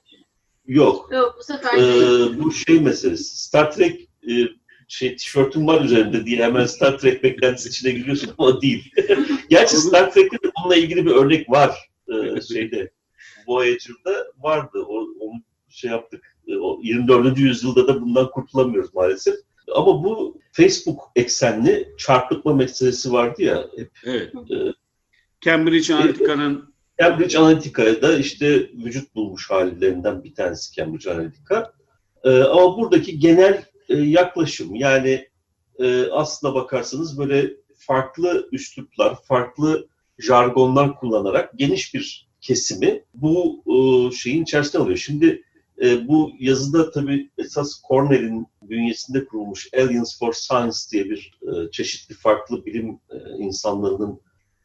yok. 0.67 1.09
Yok 1.13 1.37
bu 1.39 1.45
sefer 1.45 1.79
e, 1.79 2.39
Bu 2.39 2.53
şey 2.53 2.81
meselesi. 2.81 3.39
Star 3.39 3.73
Trek 3.73 4.09
e, 4.31 4.33
şey 4.89 5.17
tişörtüm 5.17 5.67
var 5.67 5.85
üzerinde 5.85 6.27
diye 6.27 6.45
hemen 6.45 6.67
Star 6.67 6.99
Trek 6.99 7.23
beklentisi 7.23 7.69
içine 7.69 7.91
giriyorsun 7.91 8.31
ama 8.39 8.61
değil. 8.61 8.93
Gerçi 9.51 9.77
Star 9.77 10.13
Trek'te 10.13 10.37
de 10.37 10.51
bununla 10.59 10.77
ilgili 10.77 11.07
bir 11.07 11.11
örnek 11.11 11.51
var. 11.51 11.91
E, 12.09 12.41
şeyde 12.41 12.91
Voyager'da 13.47 14.27
vardı. 14.39 14.79
O, 14.89 15.07
onu 15.21 15.43
şey 15.69 15.91
yaptık. 15.91 16.38
E, 16.49 16.57
o 16.57 16.81
24. 16.83 17.39
yüzyılda 17.39 17.89
da 17.89 18.01
bundan 18.01 18.31
kurtulamıyoruz 18.31 18.95
maalesef. 18.95 19.35
Ama 19.75 20.05
bu 20.05 20.41
Facebook 20.53 21.01
eksenli 21.17 21.89
çarpıtma 21.99 22.55
meselesi 22.55 23.13
vardı 23.13 23.43
ya. 23.43 23.67
Hep, 23.77 23.91
evet. 24.05 24.35
E, 24.35 24.57
Cambridge 25.41 25.95
Analytica'nın 25.95 26.75
Cambridge 27.01 27.39
Analytica'da 27.39 28.19
işte 28.19 28.71
vücut 28.85 29.15
bulmuş 29.15 29.51
hallerinden 29.51 30.25
bir 30.25 30.35
tanesi 30.35 30.75
Cambridge 30.75 31.11
Analytica. 31.11 31.73
E, 32.25 32.31
ama 32.31 32.77
buradaki 32.77 33.19
genel 33.19 33.65
e, 33.89 33.97
yaklaşım 33.97 34.75
yani 34.75 35.29
e, 35.79 36.07
aslına 36.07 36.55
bakarsanız 36.55 37.19
böyle 37.19 37.51
farklı 37.77 38.49
üsluplar, 38.53 39.23
farklı 39.23 39.89
jargonlar 40.19 40.97
kullanarak 40.97 41.59
geniş 41.59 41.95
bir 41.95 42.29
kesimi 42.41 43.05
bu 43.15 43.63
e, 43.67 44.11
şeyin 44.17 44.43
içerisine 44.43 44.83
alıyor. 44.83 44.97
Şimdi 44.97 45.43
e, 45.83 46.09
bu 46.09 46.31
yazıda 46.39 46.91
tabii 46.91 47.31
esas 47.39 47.83
Cornell'in 47.89 48.47
bünyesinde 48.63 49.25
kurulmuş 49.25 49.69
Aliens 49.75 50.19
for 50.19 50.33
Science 50.33 50.79
diye 50.93 51.05
bir 51.05 51.39
e, 51.43 51.71
çeşitli 51.71 52.15
farklı 52.15 52.67
bilim 52.67 53.01
e, 53.11 53.17
insanlarının 53.39 54.21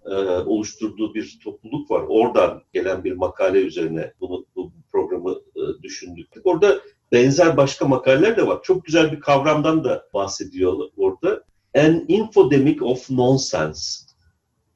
e, 0.05 0.15
oluşturduğu 0.25 1.13
bir 1.13 1.39
topluluk 1.43 1.91
var. 1.91 2.03
Oradan 2.07 2.61
gelen 2.73 3.03
bir 3.03 3.13
makale 3.13 3.59
üzerine 3.59 4.13
bunu, 4.19 4.45
bu 4.55 4.71
programı 4.91 5.31
e, 5.55 5.83
düşündük. 5.83 6.27
Orada 6.43 6.79
benzer 7.11 7.57
başka 7.57 7.85
makaleler 7.85 8.37
de 8.37 8.47
var. 8.47 8.59
Çok 8.63 8.85
güzel 8.85 9.11
bir 9.11 9.19
kavramdan 9.19 9.83
da 9.83 10.05
bahsediyor 10.13 10.89
orada. 10.97 11.43
An 11.77 12.05
infodemic 12.07 12.81
of 12.81 13.09
nonsense. 13.09 14.05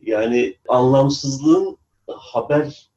Yani 0.02 0.56
anlamsızlığın 0.68 1.78
haber 2.08 2.90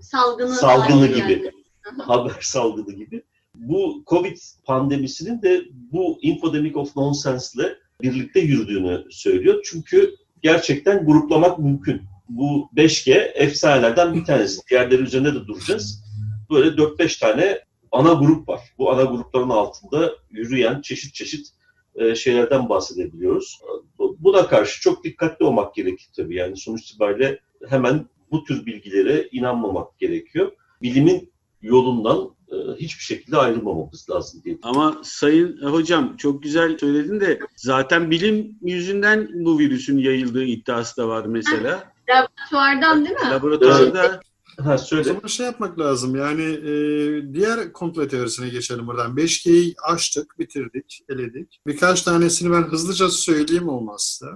salgını, 0.00 0.54
salgını 0.54 1.06
gibi. 1.06 1.32
Yani. 1.32 1.61
haber 2.06 2.38
salgını 2.40 2.92
gibi. 2.92 3.22
Bu 3.54 4.02
Covid 4.06 4.36
pandemisinin 4.64 5.42
de 5.42 5.62
bu 5.72 6.18
infodemic 6.22 6.74
of 6.74 6.96
nonsense 6.96 7.62
ile 7.62 7.76
birlikte 8.02 8.40
yürüdüğünü 8.40 9.04
söylüyor. 9.10 9.60
Çünkü 9.64 10.14
gerçekten 10.42 11.06
gruplamak 11.06 11.58
mümkün. 11.58 12.02
Bu 12.28 12.68
5G 12.76 13.14
efsanelerden 13.34 14.14
bir 14.14 14.24
tanesi. 14.24 14.60
Diğerleri 14.70 15.02
üzerinde 15.02 15.34
de 15.34 15.46
duracağız. 15.46 16.04
Böyle 16.50 16.68
4-5 16.68 17.20
tane 17.20 17.58
ana 17.92 18.12
grup 18.12 18.48
var. 18.48 18.60
Bu 18.78 18.92
ana 18.92 19.02
grupların 19.02 19.50
altında 19.50 20.12
yürüyen 20.30 20.80
çeşit 20.80 21.14
çeşit 21.14 21.46
e, 21.94 22.14
şeylerden 22.14 22.68
bahsedebiliyoruz. 22.68 23.60
Buna 23.98 24.46
karşı 24.46 24.80
çok 24.80 25.04
dikkatli 25.04 25.44
olmak 25.44 25.74
gerekir 25.74 26.08
tabii. 26.16 26.36
Yani 26.36 26.56
sonuç 26.56 26.90
itibariyle 26.90 27.38
hemen 27.68 28.06
bu 28.30 28.44
tür 28.44 28.66
bilgilere 28.66 29.28
inanmamak 29.32 29.98
gerekiyor. 29.98 30.52
Bilimin 30.82 31.31
yolundan 31.62 32.28
e, 32.52 32.56
hiçbir 32.76 33.02
şekilde 33.02 33.36
ayrılmamamız 33.36 34.10
lazım 34.10 34.42
diye. 34.44 34.58
Ama 34.62 35.00
sayın 35.02 35.62
hocam 35.62 36.16
çok 36.16 36.42
güzel 36.42 36.78
söyledin 36.78 37.20
de 37.20 37.40
zaten 37.56 38.10
bilim 38.10 38.58
yüzünden 38.62 39.28
bu 39.34 39.58
virüsün 39.58 39.98
yayıldığı 39.98 40.44
iddiası 40.44 40.96
da 40.96 41.08
var 41.08 41.24
mesela. 41.24 41.92
Laboratuvardan 42.10 43.04
değil 43.04 43.16
mi? 43.16 43.30
Laboratuvarda 43.30 44.20
Ha, 44.58 44.78
söyle. 44.78 45.00
O 45.00 45.04
zaman 45.04 45.26
şey 45.26 45.46
yapmak 45.46 45.78
lazım 45.78 46.16
yani 46.16 46.42
e, 46.42 47.34
diğer 47.34 47.72
komple 47.72 48.08
teorisine 48.08 48.48
geçelim 48.48 48.86
buradan. 48.86 49.16
5G'yi 49.16 49.74
açtık, 49.82 50.38
bitirdik, 50.38 51.04
eledik. 51.08 51.60
Birkaç 51.66 52.02
tanesini 52.02 52.52
ben 52.52 52.62
hızlıca 52.62 53.08
söyleyeyim 53.08 53.68
olmazsa. 53.68 54.26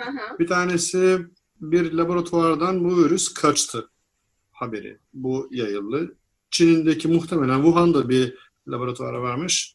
Hı 0.00 0.10
hı. 0.10 0.38
Bir 0.38 0.46
tanesi 0.46 1.18
bir 1.60 1.92
laboratuvardan 1.92 2.84
bu 2.84 3.04
virüs 3.04 3.34
kaçtı 3.34 3.90
haberi. 4.52 4.98
Bu 5.14 5.48
yayıldı. 5.50 6.16
Çin'indeki 6.54 7.08
muhtemelen 7.08 7.62
Wuhan'da 7.62 8.08
bir 8.08 8.34
laboratuvara 8.68 9.22
varmış. 9.22 9.74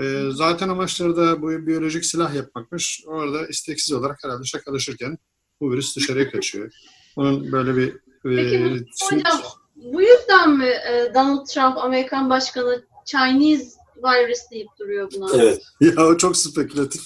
E, 0.00 0.22
zaten 0.30 0.68
amaçları 0.68 1.16
da 1.16 1.42
bu 1.42 1.66
biyolojik 1.66 2.04
silah 2.04 2.34
yapmakmış. 2.34 3.02
Orada 3.06 3.46
isteksiz 3.46 3.92
olarak 3.92 4.24
herhalde 4.24 4.44
şakalaşırken 4.44 5.18
bu 5.60 5.72
virüs 5.72 5.96
dışarıya 5.96 6.30
kaçıyor. 6.30 6.72
Onun 7.16 7.52
böyle 7.52 7.76
bir 7.76 7.96
Peki 8.22 8.56
e, 8.56 8.84
Hocam 9.02 9.40
Bu 9.76 10.02
yüzden 10.02 10.58
mi 10.58 10.66
e, 10.66 11.14
Donald 11.14 11.46
Trump 11.46 11.78
Amerikan 11.78 12.30
başkanı 12.30 12.84
Chinese 13.04 13.68
virus 13.96 14.40
deyip 14.50 14.68
duruyor 14.80 15.10
buna? 15.16 15.42
Evet. 15.42 15.62
Ya 15.80 16.06
o 16.06 16.16
çok 16.16 16.36
spekülatif. 16.36 17.02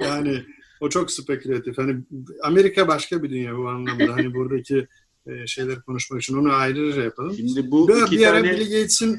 Yani 0.00 0.44
o 0.80 0.88
çok 0.88 1.10
spekülatif. 1.10 1.78
Hani 1.78 1.96
Amerika 2.42 2.88
başka 2.88 3.22
bir 3.22 3.30
dünya 3.30 3.56
bu 3.56 3.68
anlamda. 3.68 4.12
Hani 4.12 4.34
buradaki 4.34 4.88
e, 5.26 5.46
şeyleri 5.46 5.80
konuşmak 5.80 6.22
için 6.22 6.36
onu 6.36 6.52
ayrıca 6.52 7.02
yapalım. 7.02 7.34
Şimdi 7.36 7.70
bu 7.70 7.88
Bir, 7.88 8.02
iki 8.02 8.18
bir 8.18 8.22
tane 8.22 8.50
Bill 8.50 8.58
Gates'in 8.58 9.18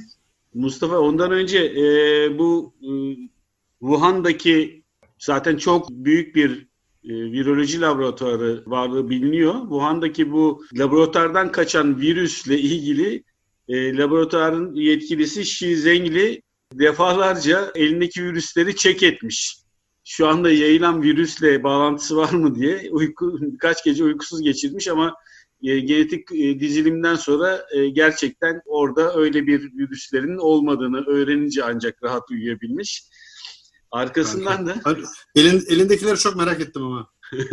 Mustafa 0.53 0.99
ondan 0.99 1.31
önce 1.31 1.59
e, 1.59 1.83
bu 2.37 2.73
e, 2.81 2.89
Wuhan'daki 3.79 4.83
zaten 5.19 5.57
çok 5.57 5.89
büyük 5.89 6.35
bir 6.35 6.67
e, 7.03 7.13
viroloji 7.13 7.81
laboratuvarı 7.81 8.63
varlığı 8.67 9.09
biliniyor. 9.09 9.61
Wuhan'daki 9.61 10.31
bu 10.31 10.65
laboratuvardan 10.77 11.51
kaçan 11.51 11.99
virüsle 12.01 12.59
ilgili 12.59 13.23
e, 13.67 13.97
laboratuvarın 13.97 14.75
yetkilisi 14.75 15.41
Xi 15.41 15.77
Zhengli 15.77 16.41
defalarca 16.73 17.71
elindeki 17.75 18.23
virüsleri 18.23 18.75
çek 18.75 19.03
etmiş. 19.03 19.57
Şu 20.03 20.27
anda 20.27 20.51
yayılan 20.51 21.01
virüsle 21.01 21.63
bağlantısı 21.63 22.17
var 22.17 22.33
mı 22.33 22.55
diye 22.55 22.89
uyku, 22.91 23.37
birkaç 23.41 23.83
gece 23.83 24.03
uykusuz 24.03 24.41
geçirmiş 24.41 24.87
ama 24.87 25.15
e, 25.63 25.79
genetik 25.79 26.31
e, 26.31 26.59
dizilimden 26.59 27.15
sonra 27.15 27.65
e, 27.75 27.89
gerçekten 27.89 28.61
orada 28.65 29.15
öyle 29.15 29.47
bir 29.47 29.61
virüslerin 29.61 30.37
olmadığını 30.37 31.05
öğrenince 31.05 31.63
ancak 31.63 32.03
rahat 32.03 32.31
uyuyabilmiş. 32.31 33.03
Arkasından 33.91 34.67
da 34.67 34.75
elin, 35.35 35.63
elindekileri 35.69 36.17
çok 36.17 36.35
merak 36.35 36.61
ettim 36.61 36.83
ama. 36.83 37.09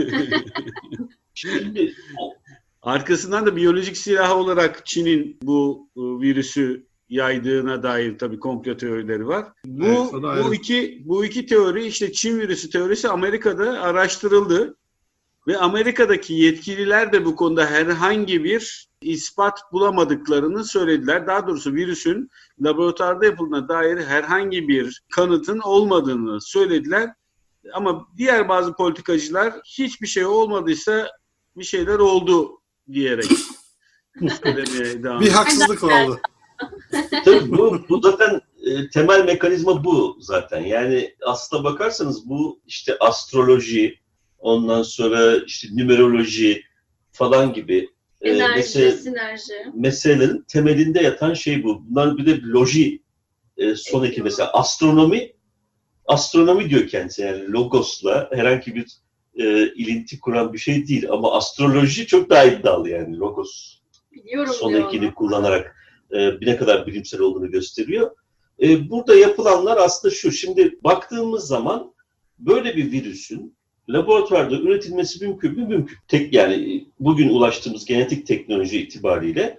Şimdi 1.34 1.94
arkasından 2.82 3.46
da 3.46 3.56
biyolojik 3.56 3.96
silah 3.96 4.36
olarak 4.36 4.86
Çin'in 4.86 5.38
bu 5.42 5.88
e, 5.96 6.00
virüsü 6.00 6.86
yaydığına 7.08 7.82
dair 7.82 8.18
tabii 8.18 8.38
komplo 8.38 8.76
teorileri 8.76 9.26
var. 9.26 9.46
Bu 9.64 9.84
Evet, 9.84 10.44
bu 10.44 10.54
iki 10.54 11.02
bu 11.04 11.24
iki 11.24 11.46
teori 11.46 11.86
işte 11.86 12.12
Çin 12.12 12.40
virüsü 12.40 12.70
teorisi 12.70 13.08
Amerika'da 13.08 13.80
araştırıldı 13.80 14.76
ve 15.46 15.58
Amerika'daki 15.58 16.34
yetkililer 16.34 17.12
de 17.12 17.24
bu 17.24 17.36
konuda 17.36 17.66
herhangi 17.66 18.44
bir 18.44 18.88
ispat 19.00 19.72
bulamadıklarını 19.72 20.64
söylediler. 20.64 21.26
Daha 21.26 21.46
doğrusu 21.46 21.72
virüsün 21.72 22.30
laboratuvarda 22.60 23.24
yapıldığına 23.24 23.68
dair 23.68 24.04
herhangi 24.04 24.68
bir 24.68 25.02
kanıtın 25.10 25.58
olmadığını 25.58 26.40
söylediler. 26.40 27.10
Ama 27.72 28.08
diğer 28.16 28.48
bazı 28.48 28.72
politikacılar 28.72 29.54
hiçbir 29.64 30.06
şey 30.06 30.26
olmadıysa 30.26 31.10
bir 31.56 31.64
şeyler 31.64 31.98
oldu 31.98 32.60
diyerek 32.92 33.30
Bir 35.20 35.30
haksızlık 35.30 35.82
oldu. 35.84 36.20
Tabii 37.24 37.50
bu, 37.50 37.80
bu 37.88 38.00
zaten 38.00 38.40
e, 38.64 38.88
temel 38.88 39.24
mekanizma 39.24 39.84
bu 39.84 40.16
zaten. 40.20 40.60
Yani 40.60 41.14
aslına 41.26 41.64
bakarsanız 41.64 42.28
bu 42.28 42.60
işte 42.66 42.96
astroloji, 43.00 43.98
ondan 44.44 44.82
sonra 44.82 45.36
işte 45.46 45.68
numeroloji 45.72 46.62
falan 47.12 47.52
gibi 47.52 47.88
e, 48.20 48.30
Enerji, 48.30 48.60
mesele- 48.60 48.96
sinerji. 48.96 49.52
meselelerin 49.74 50.44
temelinde 50.48 51.00
yatan 51.02 51.34
şey 51.34 51.64
bu. 51.64 51.82
Bunlar 51.88 52.16
bir 52.16 52.26
de 52.26 52.40
loji 52.42 53.02
e, 53.56 53.74
son 53.74 54.04
eki 54.04 54.22
mesela 54.22 54.52
astronomi 54.52 55.32
astronomi 56.06 56.70
diyor 56.70 56.88
kendisi 56.88 57.22
yani 57.22 57.52
logosla 57.52 58.30
herhangi 58.32 58.74
bir 58.74 58.86
e, 59.36 59.68
ilinti 59.74 60.20
kuran 60.20 60.52
bir 60.52 60.58
şey 60.58 60.86
değil 60.88 61.10
ama 61.10 61.32
astroloji 61.36 62.06
çok 62.06 62.30
daha 62.30 62.44
iddialı 62.44 62.90
yani 62.90 63.18
logos 63.18 63.78
Biliyorum 64.12 64.54
son 64.58 64.72
ekini 64.74 65.06
onu. 65.06 65.14
kullanarak 65.14 65.76
e, 66.12 66.40
bir 66.40 66.46
ne 66.46 66.56
kadar 66.56 66.86
bilimsel 66.86 67.20
olduğunu 67.20 67.50
gösteriyor. 67.50 68.10
E, 68.62 68.90
burada 68.90 69.14
yapılanlar 69.14 69.76
aslında 69.76 70.14
şu. 70.14 70.32
Şimdi 70.32 70.78
baktığımız 70.84 71.46
zaman 71.46 71.94
böyle 72.38 72.76
bir 72.76 72.92
virüsün 72.92 73.56
laboratuvarda 73.88 74.56
üretilmesi 74.56 75.24
mümkün 75.24 75.52
mü? 75.52 75.66
Mümkün. 75.66 75.96
Tek 76.08 76.32
yani 76.32 76.84
bugün 77.00 77.28
ulaştığımız 77.28 77.84
genetik 77.84 78.26
teknoloji 78.26 78.82
itibariyle 78.82 79.58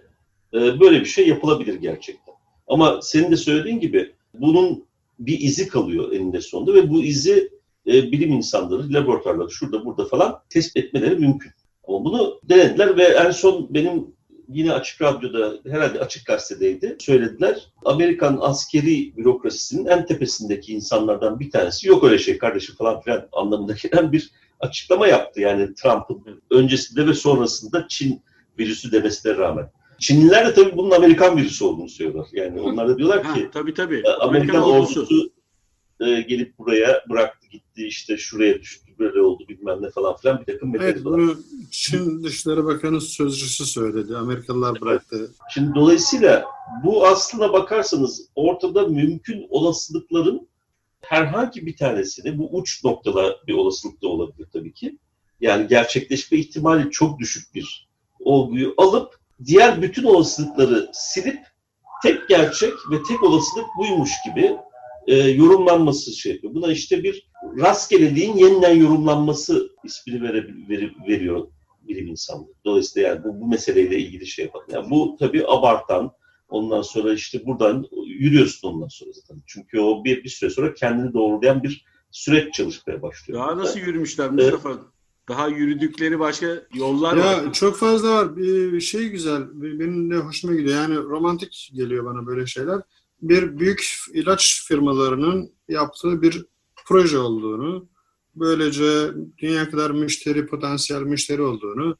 e, 0.54 0.80
böyle 0.80 1.00
bir 1.00 1.06
şey 1.06 1.28
yapılabilir 1.28 1.74
gerçekten. 1.76 2.36
Ama 2.68 3.00
senin 3.02 3.32
de 3.32 3.38
söylediğin 3.38 3.80
gibi 3.80 4.12
bunun 4.34 4.86
bir 5.20 5.40
izi 5.40 5.68
kalıyor 5.68 6.12
eninde 6.12 6.42
sonunda 6.42 6.74
ve 6.74 6.90
bu 6.90 7.04
izi 7.04 7.50
e, 7.88 8.12
bilim 8.12 8.34
insanları 8.34 8.94
laboratuvarlarda 8.94 9.50
şurada 9.50 9.86
burada 9.86 10.06
falan 10.06 10.42
tespit 10.50 10.86
etmeleri 10.86 11.16
mümkün. 11.16 11.52
Ama 11.88 12.06
bunu 12.06 12.40
denediler 12.44 12.98
ve 12.98 13.04
en 13.04 13.32
son 13.32 13.74
benim 13.74 14.15
yine 14.50 14.74
Açık 14.74 15.02
Radyo'da 15.02 15.54
herhalde 15.70 16.00
Açık 16.00 16.26
Gazete'deydi. 16.26 16.96
Söylediler. 17.00 17.72
Amerikan 17.86 18.38
askeri 18.42 19.18
bürokrasisinin 19.18 19.86
en 19.86 20.06
tepesindeki 20.06 20.74
insanlardan 20.74 21.40
bir 21.40 21.52
tanesi 21.52 21.88
yok 21.88 22.04
öyle 22.04 22.18
şey 22.20 22.38
kardeşim 22.38 22.76
falan 22.76 23.02
filan 23.02 23.28
anlamında 23.32 23.74
gelen 23.84 24.12
bir 24.12 24.32
açıklama 24.60 25.08
yaptı. 25.08 25.42
Yani 25.42 25.74
Trump'ın 25.74 26.42
öncesinde 26.52 27.08
ve 27.08 27.14
sonrasında 27.14 27.86
Çin 27.90 28.22
virüsü 28.60 28.92
demesine 28.92 29.38
rağmen. 29.38 29.70
Çinliler 30.00 30.48
de 30.48 30.54
tabii 30.54 30.78
bunun 30.78 30.92
Amerikan 30.92 31.38
virüsü 31.38 31.66
olduğunu 31.66 31.90
söylüyorlar. 31.90 32.28
Yani 32.34 32.62
onlar 32.62 32.88
da 32.90 32.98
diyorlar 32.98 33.24
Ha, 33.24 33.34
ki 33.34 33.50
tabii 33.54 33.74
tabii. 33.74 34.02
e, 34.06 34.10
Amerikan 34.10 34.64
ordusu. 34.64 35.08
E, 36.00 36.22
gelip 36.22 36.58
buraya 36.58 37.04
bıraktı 37.10 37.48
gitti 37.48 37.88
işte 37.88 38.18
şuraya 38.18 38.60
düştü 38.60 38.86
böyle 39.00 39.22
oldu 39.22 39.44
bilmem 39.50 39.82
ne 39.82 39.90
falan 39.90 40.18
filan 40.18 40.40
bir 40.40 40.54
takım 40.54 40.70
Evet 40.76 40.82
mekanizmalar. 40.82 41.20
bunu 41.20 41.38
Çin 41.72 42.24
Dışişleri 42.24 42.66
Bakanı 42.66 43.02
sözcüsü 43.02 43.66
söyledi. 43.66 44.18
Amerikalılar 44.18 44.82
bıraktı. 44.82 45.32
Şimdi 45.54 45.76
dolayısıyla 45.76 46.46
bu 46.84 47.08
aslına 47.08 47.54
bakarsanız 47.54 48.30
ortada 48.36 48.88
mümkün 48.88 49.48
olasılıkların 49.50 50.48
herhangi 51.02 51.66
bir 51.66 51.78
tanesini 51.78 52.38
bu 52.38 52.58
uç 52.58 52.84
noktada 52.84 53.36
bir 53.48 53.54
olasılık 53.54 54.02
da 54.02 54.08
olabilir 54.08 54.48
tabii 54.54 54.74
ki. 54.74 54.98
Yani 55.42 55.68
gerçekleşme 55.68 56.38
ihtimali 56.38 56.92
çok 56.92 57.20
düşük 57.20 57.56
bir 57.56 57.88
olguyu 58.20 58.74
alıp 58.78 59.20
diğer 59.46 59.82
bütün 59.82 60.04
olasılıkları 60.04 60.90
silip 60.94 61.40
tek 62.04 62.30
gerçek 62.30 62.74
ve 62.92 62.96
tek 63.10 63.24
olasılık 63.24 63.66
buymuş 63.78 64.12
gibi 64.26 64.56
e, 65.08 65.16
yorumlanması 65.16 66.12
şey 66.14 66.32
yapıyor. 66.34 66.54
Buna 66.54 66.72
işte 66.72 67.04
bir 67.04 67.30
rastgeleliğin 67.58 68.36
yeniden 68.36 68.76
yorumlanması 68.76 69.70
ismini 69.84 70.22
vere, 70.24 70.48
veri- 70.70 71.08
veriyor 71.08 71.48
bilim 71.88 72.08
insanları. 72.08 72.54
Dolayısıyla 72.66 73.10
yani 73.10 73.24
bu, 73.24 73.42
bu 73.42 73.48
meseleyle 73.48 74.00
ilgili 74.00 74.28
şey 74.28 74.46
yapan. 74.46 74.62
Yani 74.72 74.90
bu 74.90 75.16
tabii 75.20 75.44
abartan, 75.48 76.12
ondan 76.50 76.82
sonra 76.82 77.14
işte 77.14 77.46
buradan 77.46 77.86
yürüyorsun 78.08 78.68
ondan 78.68 78.88
sonra 78.88 79.12
zaten. 79.14 79.44
Çünkü 79.48 79.80
o 79.80 80.04
bir, 80.04 80.24
bir 80.24 80.30
süre 80.30 80.50
sonra 80.50 80.74
kendini 80.74 81.14
doğrulayan 81.14 81.64
bir 81.64 81.86
süreç 82.12 82.54
çalışmaya 82.54 83.02
başlıyor. 83.02 83.40
Daha 83.40 83.58
nasıl 83.58 83.80
yürümüşler 83.80 84.32
Mustafa? 84.32 84.78
Daha 85.30 85.48
yürüdükleri 85.48 86.20
başka 86.20 86.48
yollar 86.74 87.18
var. 87.18 87.44
Ya 87.44 87.52
çok 87.54 87.78
fazla 87.78 88.10
var. 88.10 88.38
Bir 88.38 88.82
şey 88.82 89.10
güzel. 89.10 89.42
Benim 89.54 90.12
de 90.12 90.16
hoşuma 90.16 90.54
gidiyor. 90.54 90.76
Yani 90.76 90.96
romantik 90.96 91.72
geliyor 91.74 92.06
bana 92.06 92.26
böyle 92.26 92.46
şeyler. 92.46 92.82
Bir 93.22 93.60
büyük 93.60 93.86
ilaç 94.14 94.66
firmalarının 94.68 95.52
yaptığı 95.68 96.22
bir 96.22 96.46
proje 96.86 97.18
olduğunu, 97.18 97.88
böylece 98.36 99.12
dünya 99.38 99.70
kadar 99.70 99.92
müşteri, 99.92 100.48
potansiyel 100.48 101.02
müşteri 101.02 101.42
olduğunu, 101.42 101.98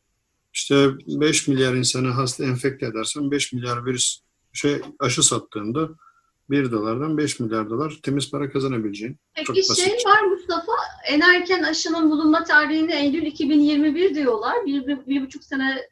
işte 0.54 0.90
5 1.08 1.48
milyar 1.48 1.74
insanı 1.74 2.08
hasta 2.08 2.44
enfekte 2.44 2.86
edersen 2.86 3.32
5 3.32 3.54
milyar 3.54 3.86
virüs 3.86 4.20
şey 4.54 4.82
aşı 5.00 5.24
sattığında 5.24 5.90
1 6.50 6.72
dolardan 6.72 7.18
5 7.18 7.40
milyar 7.40 7.70
dolar 7.70 8.00
temiz 8.04 8.32
para 8.32 8.52
kazanabileceğin. 8.52 9.18
Çok 9.44 9.56
Peki 9.56 9.70
basit. 9.70 9.86
şey 9.86 9.94
var 10.06 10.22
Mustafa, 10.22 10.72
en 11.08 11.22
erken 11.22 11.64
aşının 11.64 12.12
bulunma 12.12 12.44
tarihini 12.44 12.94
Eylül 12.94 13.22
2021 13.22 14.16
diyorlar. 14.16 14.66
Bir, 14.66 14.88
bir, 14.88 15.08
bir 15.08 15.26
buçuk 15.26 15.44
sene 15.44 15.90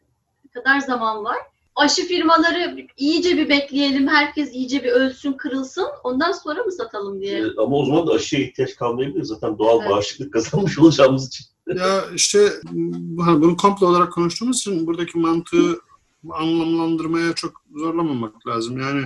kadar 0.54 0.80
zaman 0.80 1.24
var. 1.24 1.38
Aşı 1.76 2.08
firmaları 2.08 2.88
iyice 2.98 3.38
bir 3.38 3.50
bekleyelim, 3.50 4.08
herkes 4.08 4.54
iyice 4.54 4.84
bir 4.84 4.90
ölsün, 4.90 5.34
kırılsın. 5.34 5.86
Ondan 6.04 6.32
sonra 6.32 6.64
mı 6.64 6.72
satalım 6.72 7.22
diye. 7.22 7.40
Ee, 7.40 7.52
ama 7.58 7.76
o 7.76 7.86
zaman 7.86 8.08
da 8.08 8.12
aşıya 8.12 8.42
ihtiyaç 8.42 8.76
kalmayabilir. 8.76 9.24
Zaten 9.24 9.58
doğal 9.58 9.80
Evet. 9.80 9.92
bağışıklık 9.92 10.34
kazanmış 10.34 10.80
olacağımız 10.80 11.28
için. 11.28 11.46
Ya 11.68 12.04
işte 12.16 12.50
hani 13.20 13.42
bunu 13.42 13.58
komplo 13.58 13.88
olarak 13.88 14.14
konuştuğumuz 14.14 14.58
için 14.58 14.88
buradaki 14.88 15.18
mantığı 15.18 15.80
anlamlandırmaya 16.32 17.34
çok 17.34 17.62
zorlamamak 17.76 18.48
lazım. 18.48 18.80
Yani 18.80 19.06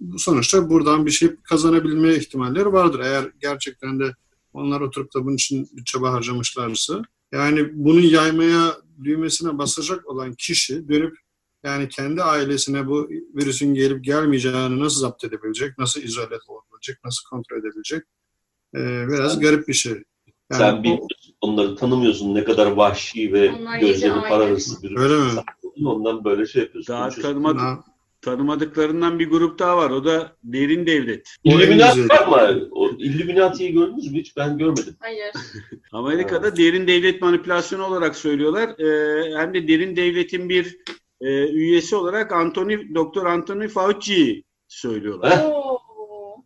bu 0.00 0.18
sonuçta 0.18 0.70
buradan 0.70 1.06
bir 1.06 1.10
şey 1.10 1.36
kazanabilme 1.42 2.14
ihtimalleri 2.14 2.72
vardır. 2.72 3.00
Eğer 3.00 3.24
gerçekten 3.40 4.00
de 4.00 4.14
onlar 4.52 4.80
oturup 4.80 5.14
da 5.14 5.24
bunun 5.24 5.34
için 5.34 5.68
bir 5.72 5.84
çaba 5.84 6.12
harcamışlarsa. 6.12 7.02
Yani 7.32 7.68
bunu 7.72 8.00
yaymaya 8.00 8.76
düğmesine 9.04 9.58
basacak 9.58 10.06
olan 10.06 10.34
kişi 10.34 10.88
dönüp 10.88 11.18
yani 11.68 11.88
kendi 11.88 12.22
ailesine 12.22 12.86
bu 12.86 13.08
virüsün 13.34 13.74
gelip 13.74 14.04
gelmeyeceğini 14.04 14.80
nasıl 14.80 15.00
zapt 15.00 15.24
edebilecek, 15.24 15.78
nasıl 15.78 16.02
izole 16.02 16.38
olabilecek, 16.48 17.04
nasıl 17.04 17.28
kontrol 17.30 17.56
edebilecek? 17.58 18.02
Ee, 18.74 19.08
biraz 19.08 19.32
Sen- 19.32 19.40
garip 19.40 19.68
bir 19.68 19.74
şey. 19.74 19.92
Yani 19.92 20.02
Sen 20.58 20.82
bilmiyorsun, 20.82 21.34
onları 21.40 21.76
tanımıyorsun 21.76 22.34
ne 22.34 22.44
kadar 22.44 22.66
vahşi 22.70 23.32
ve 23.32 23.46
gözleri 23.80 23.90
iyice 23.96 24.08
para 24.12 24.24
aile. 24.34 24.44
arası 24.52 24.82
bir 24.82 24.96
Öyle 24.96 25.14
mi? 25.14 25.30
Ondan 25.86 26.24
böyle 26.24 26.46
şey 26.46 26.62
yapıyorsun. 26.62 26.94
Daha 26.94 27.02
konuşuyorsun. 27.02 27.32
tanımadı. 27.32 27.58
Ha, 27.58 27.84
tanımadıklarından 28.22 29.18
bir 29.18 29.30
grup 29.30 29.58
daha 29.58 29.76
var. 29.76 29.90
O 29.90 30.04
da 30.04 30.36
derin 30.44 30.86
devlet. 30.86 31.28
Illuminati 31.44 32.08
var 32.08 32.28
mı? 32.54 32.68
O 32.70 32.90
Illuminati'yi 32.90 33.72
gördünüz 33.72 34.12
mü 34.12 34.18
hiç? 34.18 34.36
Ben 34.36 34.58
görmedim. 34.58 34.96
Hayır. 35.00 35.32
Amerika'da 35.92 36.56
derin 36.56 36.86
devlet 36.86 37.22
manipülasyonu 37.22 37.84
olarak 37.84 38.16
söylüyorlar. 38.16 38.68
Ee, 38.78 39.36
hem 39.38 39.54
de 39.54 39.68
derin 39.68 39.96
devletin 39.96 40.48
bir 40.48 40.78
e, 41.20 41.48
üyesi 41.48 41.96
olarak 41.96 42.32
Anthony, 42.32 42.94
Doktor 42.94 43.26
Anthony 43.26 43.68
Fauci'yi 43.68 44.44
söylüyorlar. 44.68 45.58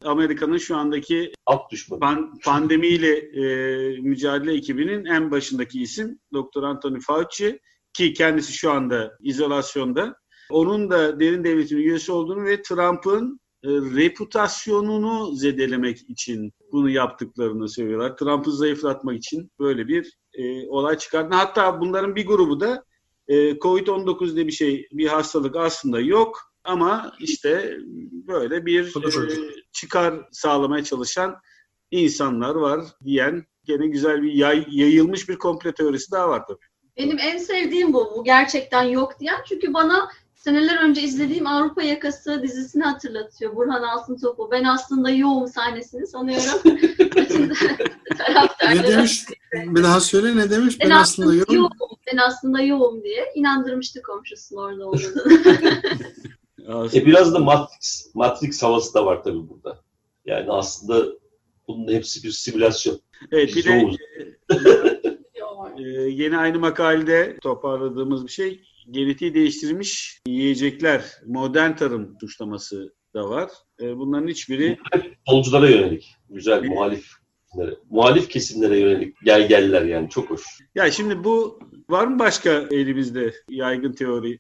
Amerika'nın 0.04 0.58
şu 0.58 0.76
andaki 0.76 1.32
Alt 1.46 1.70
düşmanı. 1.70 2.00
pan, 2.00 2.38
pandemiyle 2.44 3.16
e, 3.16 4.00
mücadele 4.00 4.54
ekibinin 4.54 5.04
en 5.04 5.30
başındaki 5.30 5.82
isim 5.82 6.18
Doktor 6.32 6.62
Anthony 6.62 7.00
Fauci 7.00 7.61
ki 7.92 8.12
kendisi 8.12 8.52
şu 8.52 8.70
anda 8.70 9.16
izolasyonda. 9.20 10.16
Onun 10.50 10.90
da 10.90 11.20
derin 11.20 11.44
devletin 11.44 11.76
üyesi 11.76 12.12
olduğunu 12.12 12.44
ve 12.44 12.62
Trump'ın 12.62 13.40
e, 13.64 13.68
reputasyonunu 13.68 15.35
zedelemek 15.35 16.11
için 16.11 16.52
bunu 16.72 16.90
yaptıklarını 16.90 17.68
söylüyorlar. 17.68 18.16
Trump'ı 18.16 18.52
zayıflatmak 18.52 19.16
için 19.16 19.50
böyle 19.58 19.88
bir 19.88 20.18
e, 20.35 20.68
olay 20.68 20.98
çıkardı. 20.98 21.35
Hatta 21.35 21.80
bunların 21.80 22.16
bir 22.16 22.26
grubu 22.26 22.61
da 22.61 22.85
e, 23.28 23.50
Covid-19 23.50 24.35
diye 24.35 24.46
bir 24.46 24.52
şey, 24.52 24.88
bir 24.92 25.06
hastalık 25.06 25.56
aslında 25.56 26.00
yok. 26.00 26.40
Ama 26.64 27.12
işte 27.20 27.76
böyle 28.12 28.66
bir 28.66 28.85
e, 28.85 29.52
çıkar 29.72 30.14
sağlamaya 30.32 30.85
çalışan 30.85 31.37
insanlar 31.90 32.54
var 32.54 32.85
diyen 33.04 33.44
gene 33.64 33.87
güzel 33.87 34.22
bir 34.22 34.32
yay, 34.32 34.66
yayılmış 34.70 35.28
bir 35.28 35.38
komple 35.38 35.74
teorisi 35.74 36.12
daha 36.12 36.28
var 36.28 36.42
tabii. 36.46 36.58
Benim 36.96 37.18
en 37.18 37.38
sevdiğim 37.38 37.92
bu. 37.92 38.12
Bu 38.16 38.24
gerçekten 38.24 38.82
yok 38.82 39.20
diyen. 39.20 39.42
Çünkü 39.48 39.74
bana 39.74 40.08
seneler 40.44 40.85
önce 40.85 41.02
izlediğim 41.02 41.46
Avrupa 41.46 41.83
Yakası 41.83 42.42
dizisini 42.42 42.83
hatırlatıyor. 42.83 43.57
Burhan 43.57 43.83
Altıntop'u. 43.83 44.48
Ben 44.50 44.64
aslında 44.64 45.11
yoğum 45.11 45.48
sahnesini 45.48 46.07
sanıyorum. 46.07 46.61
Bütün 47.16 47.52
Ne 48.74 48.88
demiş? 48.88 49.24
Bir 49.52 49.83
daha 49.83 50.00
söyle 50.00 50.37
ne 50.37 50.50
demiş? 50.50 50.81
Ben, 50.81 50.90
Ben 50.90 50.94
aslında 50.94 51.35
yok. 51.35 51.52
yoğum. 51.52 51.70
Ben 52.12 52.16
aslında 52.16 52.61
yoğum 52.61 53.02
diye 53.02 53.33
inandırmıştı 53.35 54.02
komşusunun 54.02 54.61
orada 54.62 54.87
olduğunu. 54.87 55.33
E 56.94 57.07
biraz 57.07 57.35
da 57.35 57.38
Matrix, 57.38 58.14
Matrix 58.14 58.62
havası 58.62 58.94
da 58.94 59.07
var 59.07 59.22
tabii 59.24 59.48
burada. 59.48 59.83
Yani 60.24 60.50
aslında 60.50 61.07
bunun 61.68 61.92
hepsi 61.92 62.22
bir 62.22 62.31
simülasyon. 62.31 63.00
Evet 63.33 63.57
bir 63.57 63.64
de 63.64 63.72
yoğuz. 63.72 63.96
e, 65.78 65.83
yeni 66.11 66.38
aynı 66.38 66.59
makalede 66.59 67.37
toparladığımız 67.42 68.26
bir 68.26 68.31
şey 68.33 68.62
genetiği 68.90 69.34
değiştirilmiş 69.34 70.20
yiyecekler, 70.26 71.04
modern 71.26 71.76
tarım 71.76 72.16
suçlaması 72.20 72.94
da 73.14 73.28
var. 73.28 73.50
E, 73.80 73.96
bunların 73.96 74.28
hiçbiri 74.28 74.78
Solculara 75.28 75.68
yönelik. 75.68 76.14
Güzel 76.30 76.64
muhalif 76.64 77.10
kesimlere, 77.52 77.76
muhalif 77.90 78.28
kesimlere 78.28 78.78
yönelik 78.78 79.16
gel 79.24 79.48
geller 79.48 79.82
yani 79.82 80.10
çok 80.10 80.30
hoş. 80.30 80.42
ya 80.74 80.90
şimdi 80.90 81.24
bu 81.24 81.58
var 81.88 82.06
mı 82.06 82.18
başka 82.18 82.50
elimizde 82.70 83.34
yaygın 83.50 83.92
teori? 83.92 84.38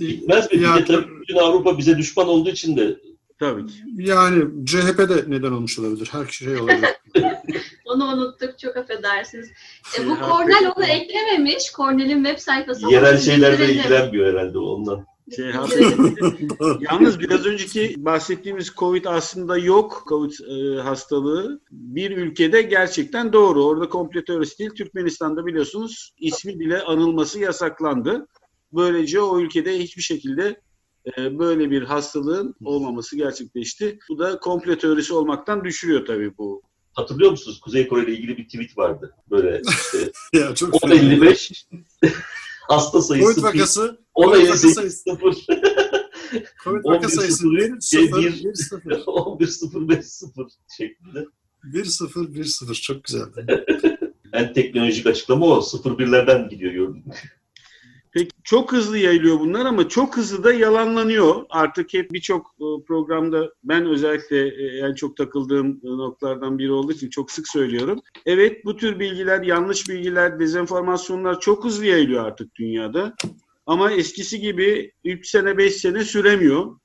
Bitmez 0.00 0.52
mi? 0.52 0.62
Ya, 0.62 1.42
Avrupa 1.42 1.78
bize 1.78 1.98
düşman 1.98 2.28
olduğu 2.28 2.50
için 2.50 2.76
de 2.76 2.96
Tabii 3.38 3.66
ki. 3.66 3.74
yani 3.96 4.44
CHP 4.66 4.98
de 4.98 5.24
neden 5.26 5.52
olmuş 5.52 5.78
olabilir. 5.78 6.08
Her 6.12 6.26
şey 6.26 6.56
olabilir. 6.56 6.88
Onu 7.84 8.04
unuttuk. 8.04 8.58
Çok 8.58 8.76
affedersiniz. 8.76 9.50
E, 9.50 9.96
Şey, 9.96 10.06
bu 10.06 10.10
hakikaten. 10.10 10.36
Cornell 10.36 10.72
onu 10.76 10.84
eklememiş. 10.84 11.72
Cornell'in 11.76 12.24
web 12.24 12.38
sayfası. 12.38 12.90
yerel 12.90 13.18
şeylerle 13.18 13.72
ilgilenmiyor 13.72 14.32
herhalde 14.32 14.58
ondan. 14.58 15.06
Şey. 15.36 15.46
Yalnız 16.80 17.20
biraz 17.20 17.46
önceki 17.46 17.94
bahsettiğimiz 17.98 18.74
Covid 18.74 19.04
aslında 19.04 19.58
yok. 19.58 20.04
Covid 20.08 20.32
e, 20.48 20.80
hastalığı 20.82 21.60
bir 21.70 22.10
ülkede 22.16 22.62
gerçekten 22.62 23.32
doğru. 23.32 23.64
Orada 23.64 23.88
komple 23.88 24.24
teorisi 24.24 24.58
değil. 24.58 24.70
Türkmenistan'da 24.70 25.46
biliyorsunuz 25.46 26.14
ismi 26.18 26.60
bile 26.60 26.82
anılması 26.82 27.38
yasaklandı. 27.38 28.26
Böylece 28.72 29.20
o 29.20 29.40
ülkede 29.40 29.78
hiçbir 29.78 30.02
şekilde 30.02 30.60
böyle 31.16 31.70
bir 31.70 31.82
hastalığın 31.82 32.54
olmaması 32.64 33.16
gerçekleşti. 33.16 33.98
Bu 34.10 34.18
da 34.18 34.38
komple 34.38 34.78
teorisi 34.78 35.14
olmaktan 35.14 35.64
düşürüyor 35.64 36.06
tabii 36.06 36.38
bu. 36.38 36.62
Hatırlıyor 36.92 37.30
musunuz? 37.30 37.60
Kuzey 37.60 37.88
Kore 37.88 38.04
ile 38.04 38.12
ilgili 38.12 38.36
bir 38.36 38.44
tweet 38.44 38.78
vardı. 38.78 39.14
Böyle 39.30 39.62
işte 39.68 40.12
ya 40.38 40.54
çok 40.54 40.80
fena. 40.80 40.94
10.55 40.94 41.64
hasta 42.68 43.02
sayısı 43.02 43.34
Covid 43.34 43.44
vakası, 43.44 43.98
10 44.14 44.24
Covid 44.24 44.34
vaka 44.38 44.42
58 44.48 44.74
sayısı, 44.74 45.02
0 45.10 45.18
Covid 46.64 46.84
vaka 46.84 46.96
11 46.96 47.08
sayısı 47.08 47.36
sıfır, 47.36 47.52
1 47.76 47.80
0 47.80 48.22
bir- 48.22 48.44
1 48.44 48.54
0 48.54 49.02
11 49.06 49.46
0 49.46 49.88
5 49.88 50.04
0 50.06 50.46
şeklinde. 50.76 51.26
1 51.64 51.84
0 51.84 52.34
1 52.34 52.44
0 52.44 52.74
çok 52.74 53.04
güzeldi. 53.04 53.64
En 54.32 54.52
teknolojik 54.52 55.06
açıklama 55.06 55.46
o. 55.46 55.58
01'lerden 55.60 56.48
gidiyor 56.48 56.72
gördüm. 56.72 57.04
Çok 58.46 58.72
hızlı 58.72 58.98
yayılıyor 58.98 59.40
bunlar 59.40 59.66
ama 59.66 59.88
çok 59.88 60.16
hızlı 60.16 60.44
da 60.44 60.52
yalanlanıyor. 60.52 61.46
Artık 61.50 61.94
hep 61.94 62.12
birçok 62.12 62.54
e, 62.60 62.64
programda 62.86 63.50
ben 63.64 63.86
özellikle 63.86 64.48
e, 64.48 64.78
en 64.78 64.94
çok 64.94 65.16
takıldığım 65.16 65.80
e, 65.84 65.88
noktalardan 65.88 66.58
biri 66.58 66.72
olduğu 66.72 66.92
için 66.92 67.10
çok 67.10 67.30
sık 67.30 67.48
söylüyorum. 67.48 68.00
Evet 68.26 68.64
bu 68.64 68.76
tür 68.76 68.98
bilgiler, 68.98 69.42
yanlış 69.42 69.88
bilgiler, 69.88 70.40
dezenformasyonlar 70.40 71.40
çok 71.40 71.64
hızlı 71.64 71.86
yayılıyor 71.86 72.24
artık 72.24 72.54
dünyada. 72.54 73.14
Ama 73.66 73.92
eskisi 73.92 74.40
gibi 74.40 74.92
3 75.04 75.28
sene 75.28 75.58
5 75.58 75.76
sene 75.76 76.04
süremiyor. 76.04 76.76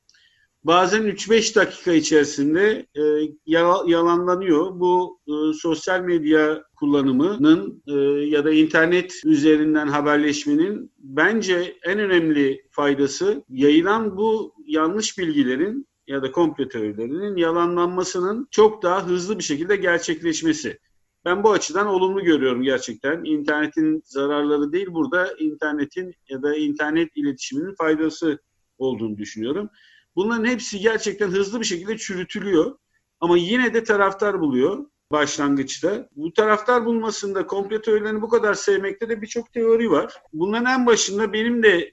Bazen 0.64 1.04
3-5 1.04 1.56
dakika 1.56 1.94
içerisinde 1.94 2.86
e, 2.96 3.02
yala- 3.46 3.84
yalanlanıyor. 3.92 4.80
Bu 4.80 5.20
e, 5.28 5.54
sosyal 5.54 6.02
medya 6.02 6.64
kullanımının 6.76 7.84
e, 7.88 7.94
ya 8.26 8.46
da 8.46 8.52
internet 8.52 9.22
üzerinden 9.26 9.88
haberleşmenin 9.88 10.92
bence 10.98 11.78
en 11.84 12.00
önemli 12.00 12.62
faydası 12.72 13.44
yayılan 13.50 14.18
bu 14.18 14.54
yanlış 14.66 15.18
bilgilerin 15.18 15.88
ya 16.08 16.24
da 16.24 16.32
komplo 16.32 16.68
teorilerinin 16.68 17.36
yalanlanmasının 17.36 18.48
çok 18.52 18.84
daha 18.84 19.08
hızlı 19.08 19.38
bir 19.40 19.44
şekilde 19.44 19.76
gerçekleşmesi. 19.76 20.80
Ben 21.26 21.44
bu 21.44 21.52
açıdan 21.52 21.88
olumlu 21.88 22.24
görüyorum 22.24 22.64
gerçekten. 22.64 23.24
İnternetin 23.24 24.02
zararları 24.06 24.72
değil 24.72 24.88
burada 24.92 25.34
internetin 25.40 26.14
ya 26.30 26.42
da 26.42 26.56
internet 26.56 27.10
iletişiminin 27.16 27.76
faydası 27.76 28.40
olduğunu 28.78 29.18
düşünüyorum. 29.18 29.70
Bunların 30.16 30.46
hepsi 30.46 30.80
gerçekten 30.80 31.28
hızlı 31.28 31.60
bir 31.60 31.66
şekilde 31.66 31.98
çürütülüyor. 31.98 32.78
Ama 33.20 33.38
yine 33.38 33.74
de 33.74 33.84
taraftar 33.84 34.40
buluyor 34.40 34.86
başlangıçta. 35.12 36.10
Bu 36.16 36.34
taraftar 36.34 36.86
bulmasında 36.86 37.48
komplo 37.48 37.82
teorilerini 37.82 38.22
bu 38.22 38.30
kadar 38.30 38.54
sevmekte 38.54 39.10
de 39.10 39.22
birçok 39.22 39.54
teori 39.54 39.92
var. 39.92 40.14
Bunların 40.34 40.66
en 40.80 40.86
başında 40.86 41.34
benim 41.34 41.64
de 41.64 41.92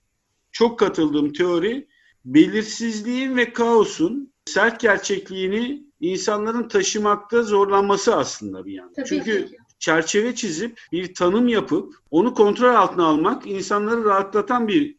çok 0.53 0.79
katıldığım 0.79 1.33
teori 1.33 1.89
belirsizliğin 2.25 3.37
ve 3.37 3.53
kaosun 3.53 4.33
sert 4.47 4.81
gerçekliğini 4.81 5.83
insanların 6.01 6.69
taşımakta 6.69 7.43
zorlanması 7.43 8.17
aslında 8.17 8.67
bir. 8.67 8.81
Tabii 8.97 9.07
Çünkü 9.09 9.47
ki. 9.47 9.57
çerçeve 9.79 10.35
çizip 10.35 10.81
bir 10.93 11.15
tanım 11.15 11.49
yapıp 11.49 11.95
onu 12.11 12.35
kontrol 12.35 12.75
altına 12.75 13.07
almak 13.07 13.47
insanları 13.47 14.05
rahatlatan 14.05 14.69
bir 14.69 14.98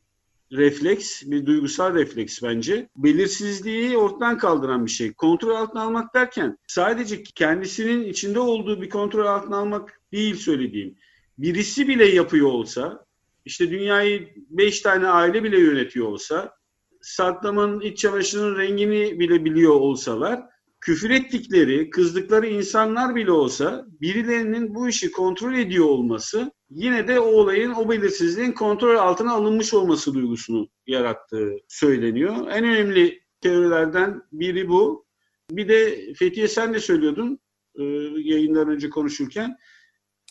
refleks, 0.51 1.23
bir 1.25 1.45
duygusal 1.45 1.93
refleks 1.93 2.43
bence. 2.43 2.89
Belirsizliği 2.95 3.97
ortadan 3.97 4.37
kaldıran 4.37 4.85
bir 4.85 4.91
şey. 4.91 5.13
Kontrol 5.13 5.55
altına 5.55 5.81
almak 5.81 6.13
derken 6.15 6.57
sadece 6.67 7.23
kendisinin 7.23 8.05
içinde 8.05 8.39
olduğu 8.39 8.81
bir 8.81 8.89
kontrol 8.89 9.25
altına 9.25 9.57
almak 9.57 10.01
değil 10.11 10.35
söylediğim. 10.35 10.95
Birisi 11.37 11.87
bile 11.87 12.05
yapıyor 12.05 12.47
olsa, 12.47 13.05
işte 13.45 13.69
dünyayı 13.69 14.29
beş 14.49 14.81
tane 14.81 15.07
aile 15.07 15.43
bile 15.43 15.59
yönetiyor 15.59 16.07
olsa, 16.07 16.53
Saddam'ın 17.01 17.81
iç 17.81 17.97
çamaşırının 17.97 18.57
rengini 18.57 19.19
bile 19.19 19.45
biliyor 19.45 19.75
olsalar, 19.75 20.41
küfür 20.81 21.09
ettikleri, 21.09 21.89
kızdıkları 21.89 22.47
insanlar 22.47 23.15
bile 23.15 23.31
olsa 23.31 23.85
birilerinin 24.01 24.75
bu 24.75 24.89
işi 24.89 25.11
kontrol 25.11 25.53
ediyor 25.53 25.85
olması 25.85 26.51
yine 26.69 27.07
de 27.07 27.19
o 27.19 27.25
olayın, 27.25 27.71
o 27.71 27.89
belirsizliğin 27.89 28.51
kontrol 28.51 28.95
altına 28.95 29.33
alınmış 29.33 29.73
olması 29.73 30.13
duygusunu 30.13 30.69
yarattığı 30.87 31.57
söyleniyor. 31.67 32.35
En 32.51 32.63
önemli 32.63 33.21
teorilerden 33.41 34.21
biri 34.31 34.69
bu. 34.69 35.05
Bir 35.51 35.67
de 35.67 36.13
Fethiye 36.13 36.47
sen 36.47 36.73
de 36.73 36.79
söylüyordun 36.79 37.39
e, 37.75 37.83
yayından 38.17 38.69
önce 38.69 38.89
konuşurken. 38.89 39.57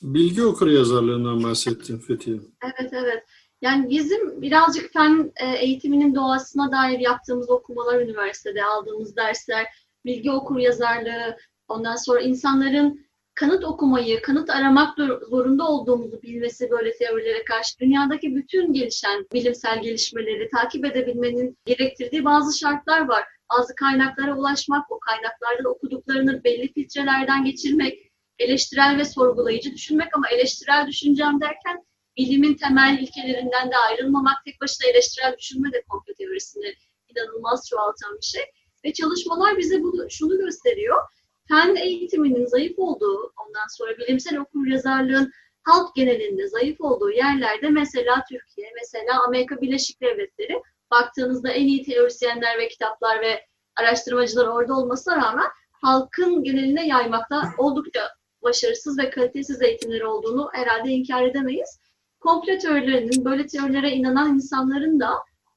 Bilgi 0.02 0.44
okur 0.44 0.66
yazarlığından 0.66 1.42
bahsettin 1.42 1.98
Fethiye. 1.98 2.36
Evet 2.62 2.92
evet. 2.92 3.24
Yani 3.62 3.90
bizim 3.90 4.42
birazcık 4.42 4.92
fen 4.92 5.32
e, 5.36 5.56
eğitiminin 5.56 6.14
doğasına 6.14 6.72
dair 6.72 6.98
yaptığımız 6.98 7.50
okumalar 7.50 8.00
üniversitede 8.00 8.64
aldığımız 8.64 9.16
dersler, 9.16 9.66
bilgi 10.04 10.30
okur 10.30 10.58
yazarlığı, 10.58 11.36
ondan 11.68 11.96
sonra 11.96 12.20
insanların 12.20 13.07
kanıt 13.38 13.64
okumayı, 13.64 14.22
kanıt 14.22 14.50
aramak 14.50 14.98
zorunda 15.30 15.68
olduğumuzu 15.68 16.22
bilmesi 16.22 16.70
böyle 16.70 16.96
teorilere 16.96 17.44
karşı 17.44 17.78
dünyadaki 17.78 18.36
bütün 18.36 18.72
gelişen 18.72 19.26
bilimsel 19.32 19.82
gelişmeleri 19.82 20.48
takip 20.48 20.84
edebilmenin 20.84 21.58
gerektirdiği 21.64 22.24
bazı 22.24 22.58
şartlar 22.58 23.08
var. 23.08 23.24
Bazı 23.52 23.74
kaynaklara 23.74 24.38
ulaşmak, 24.38 24.92
o 24.92 24.98
kaynaklardan 24.98 25.70
okuduklarını 25.70 26.44
belli 26.44 26.72
filtrelerden 26.72 27.44
geçirmek, 27.44 28.12
eleştirel 28.38 28.98
ve 28.98 29.04
sorgulayıcı 29.04 29.72
düşünmek 29.72 30.16
ama 30.16 30.28
eleştirel 30.28 30.86
düşüneceğim 30.86 31.40
derken 31.40 31.84
bilimin 32.16 32.54
temel 32.54 32.98
ilkelerinden 33.00 33.70
de 33.70 33.76
ayrılmamak, 33.76 34.36
tek 34.44 34.60
başına 34.60 34.90
eleştirel 34.90 35.36
düşünme 35.38 35.72
de 35.72 35.82
komplo 35.88 36.14
teorisini 36.14 36.74
inanılmaz 37.08 37.68
çoğaltan 37.70 38.16
bir 38.16 38.26
şey. 38.26 38.42
Ve 38.84 38.92
çalışmalar 38.92 39.58
bize 39.58 39.82
bunu, 39.82 40.10
şunu 40.10 40.38
gösteriyor. 40.38 41.02
Fen 41.48 41.76
eğitiminin 41.76 42.46
zayıf 42.46 42.78
olduğu, 42.78 43.32
ondan 43.46 43.66
sonra 43.76 43.98
bilimsel 43.98 44.38
okur 44.38 44.66
yazarlığın 44.66 45.32
halk 45.62 45.94
genelinde 45.94 46.48
zayıf 46.48 46.80
olduğu 46.80 47.10
yerlerde 47.10 47.68
mesela 47.68 48.24
Türkiye, 48.28 48.72
mesela 48.74 49.24
Amerika 49.26 49.60
Birleşik 49.60 50.00
Devletleri 50.00 50.62
baktığınızda 50.90 51.50
en 51.50 51.66
iyi 51.66 51.84
teorisyenler 51.84 52.58
ve 52.58 52.68
kitaplar 52.68 53.20
ve 53.20 53.46
araştırmacılar 53.76 54.46
orada 54.46 54.74
olmasına 54.74 55.16
rağmen 55.16 55.46
halkın 55.72 56.42
geneline 56.42 56.86
yaymakta 56.86 57.42
oldukça 57.58 58.08
başarısız 58.42 58.98
ve 58.98 59.10
kalitesiz 59.10 59.62
eğitimleri 59.62 60.06
olduğunu 60.06 60.50
herhalde 60.52 60.90
inkar 60.90 61.22
edemeyiz. 61.22 61.80
Komplo 62.20 62.58
teorilerinin, 62.58 63.24
böyle 63.24 63.46
teorilere 63.46 63.90
inanan 63.90 64.34
insanların 64.34 65.00
da 65.00 65.12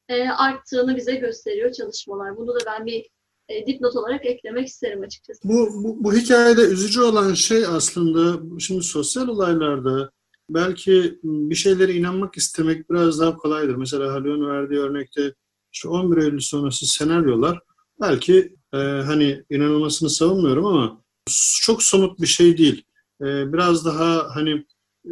e, 0.10 0.30
arttığını 0.30 0.96
bize 0.96 1.16
gösteriyor 1.16 1.72
çalışmalar. 1.72 2.38
Bunu 2.38 2.56
da 2.60 2.60
ben 2.66 2.86
bir 2.86 3.10
e, 3.52 3.68
dipnot 3.68 3.96
olarak 3.96 4.26
eklemek 4.26 4.68
isterim 4.68 5.02
açıkçası. 5.02 5.40
Bu, 5.44 5.70
bu, 5.84 6.04
bu 6.04 6.14
hikayede 6.14 6.62
üzücü 6.62 7.02
olan 7.02 7.34
şey 7.34 7.66
aslında 7.66 8.40
şimdi 8.60 8.84
sosyal 8.84 9.28
olaylarda 9.28 10.12
belki 10.50 11.20
bir 11.24 11.56
şeylere 11.56 11.94
inanmak 11.94 12.38
istemek 12.38 12.90
biraz 12.90 13.20
daha 13.20 13.38
kolaydır. 13.38 13.76
Mesela 13.76 14.14
Haluk'un 14.14 14.48
verdiği 14.48 14.80
örnekte 14.80 15.34
işte 15.74 15.90
11 15.90 16.18
Eylül 16.18 16.40
sonrası 16.40 16.86
senaryolar 16.86 17.60
belki 18.02 18.56
e, 18.74 18.78
hani 18.78 19.44
inanılmasını 19.50 20.10
savunmuyorum 20.10 20.66
ama 20.66 21.02
çok 21.62 21.84
somut 21.84 22.22
bir 22.22 22.28
şey 22.28 22.58
değil. 22.58 22.84
E, 23.22 23.54
biraz 23.54 23.86
daha 23.86 24.36
hani 24.36 24.66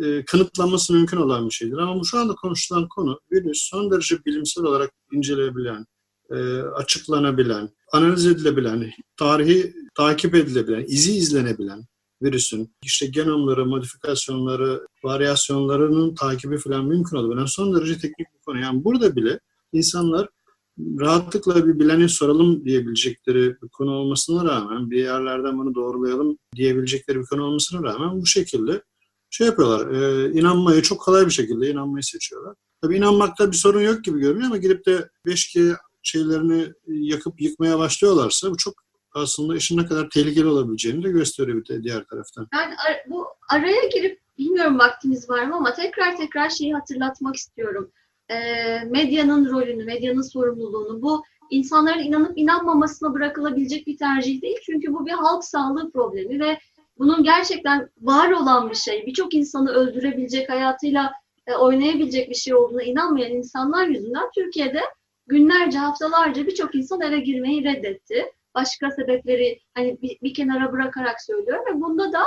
e, 0.03 0.25
kanıtlanması 0.25 0.93
mümkün 0.93 1.17
olan 1.17 1.45
bir 1.45 1.53
şeydir. 1.53 1.77
Ama 1.77 2.01
şu 2.03 2.19
anda 2.19 2.35
konuşulan 2.35 2.87
konu 2.87 3.19
virüs 3.31 3.69
son 3.69 3.91
derece 3.91 4.25
bilimsel 4.25 4.63
olarak 4.63 4.91
inceleyebilen, 5.11 5.85
e, 6.31 6.61
açıklanabilen, 6.61 7.69
analiz 7.93 8.25
edilebilen, 8.25 8.91
tarihi 9.17 9.73
takip 9.95 10.35
edilebilen, 10.35 10.85
izi 10.87 11.13
izlenebilen 11.13 11.85
virüsün 12.21 12.75
işte 12.83 13.05
genomları, 13.05 13.65
modifikasyonları, 13.65 14.87
varyasyonlarının 15.03 16.15
takibi 16.15 16.57
falan 16.57 16.85
mümkün 16.85 17.17
olabilen 17.17 17.45
son 17.45 17.75
derece 17.75 17.93
teknik 17.93 18.27
bir 18.33 18.39
konu. 18.45 18.59
Yani 18.59 18.83
burada 18.83 19.15
bile 19.15 19.39
insanlar 19.73 20.27
rahatlıkla 20.99 21.67
bir 21.67 21.79
bilene 21.79 22.07
soralım 22.07 22.65
diyebilecekleri 22.65 23.55
bir 23.63 23.67
konu 23.67 23.91
olmasına 23.91 24.45
rağmen, 24.45 24.91
bir 24.91 25.03
yerlerden 25.03 25.57
bunu 25.57 25.75
doğrulayalım 25.75 26.37
diyebilecekleri 26.55 27.19
bir 27.19 27.25
konu 27.25 27.43
olmasına 27.43 27.83
rağmen 27.83 28.21
bu 28.21 28.25
şekilde 28.25 28.81
şey 29.29 29.47
yapıyorlar, 29.47 29.91
e, 29.91 30.31
inanmayı 30.31 30.81
çok 30.81 31.01
kolay 31.01 31.25
bir 31.25 31.31
şekilde 31.31 31.69
inanmayı 31.69 32.03
seçiyorlar. 32.03 32.55
Tabii 32.81 32.97
inanmakta 32.97 33.51
bir 33.51 33.57
sorun 33.57 33.81
yok 33.81 34.03
gibi 34.03 34.19
görünüyor 34.19 34.45
ama 34.45 34.57
gidip 34.57 34.85
de 34.85 35.09
5G 35.25 35.75
şeylerini 36.03 36.73
yakıp 36.87 37.41
yıkmaya 37.41 37.79
başlıyorlarsa 37.79 38.51
bu 38.51 38.57
çok 38.57 38.73
aslında 39.13 39.55
işin 39.55 39.77
ne 39.77 39.85
kadar 39.85 40.09
tehlikeli 40.09 40.47
olabileceğini 40.47 41.03
de 41.03 41.09
gösteriyor 41.09 41.57
bir 41.57 41.69
de 41.69 41.83
diğer 41.83 42.03
taraftan. 42.05 42.47
Ben 42.53 42.67
ar- 42.69 43.03
bu 43.09 43.27
araya 43.49 43.87
girip 43.87 44.19
bilmiyorum 44.37 44.79
vaktimiz 44.79 45.29
var 45.29 45.45
mı 45.45 45.55
ama 45.55 45.73
tekrar 45.73 46.17
tekrar 46.17 46.49
şeyi 46.49 46.73
hatırlatmak 46.73 47.35
istiyorum. 47.35 47.91
E, 48.29 48.35
medyanın 48.83 49.49
rolünü, 49.49 49.85
medyanın 49.85 50.21
sorumluluğunu 50.21 51.01
bu 51.01 51.23
insanların 51.49 51.99
inanıp 52.03 52.37
inanmamasına 52.37 53.13
bırakılabilecek 53.13 53.87
bir 53.87 53.97
tercih 53.97 54.41
değil. 54.41 54.57
Çünkü 54.65 54.93
bu 54.93 55.05
bir 55.05 55.11
halk 55.11 55.43
sağlığı 55.43 55.91
problemi 55.91 56.39
ve 56.39 56.59
bunun 56.97 57.23
gerçekten 57.23 57.89
var 58.01 58.31
olan 58.31 58.69
bir 58.69 58.75
şey. 58.75 59.05
Birçok 59.05 59.33
insanı 59.33 59.71
öldürebilecek, 59.71 60.49
hayatıyla 60.49 61.11
e, 61.47 61.55
oynayabilecek 61.55 62.29
bir 62.29 62.35
şey 62.35 62.53
olduğuna 62.55 62.83
inanmayan 62.83 63.31
insanlar 63.31 63.87
yüzünden 63.87 64.29
Türkiye'de 64.35 64.81
günlerce, 65.29 65.77
haftalarca 65.77 66.47
birçok 66.47 66.75
insan 66.75 67.01
eve 67.01 67.19
girmeyi 67.19 67.63
reddetti. 67.63 68.25
Başka 68.55 68.91
sebepleri 68.91 69.59
hani 69.73 70.01
bir, 70.01 70.17
bir 70.23 70.33
kenara 70.33 70.71
bırakarak 70.71 71.21
söylüyorum 71.21 71.63
ve 71.69 71.81
bunda 71.81 72.13
da 72.13 72.23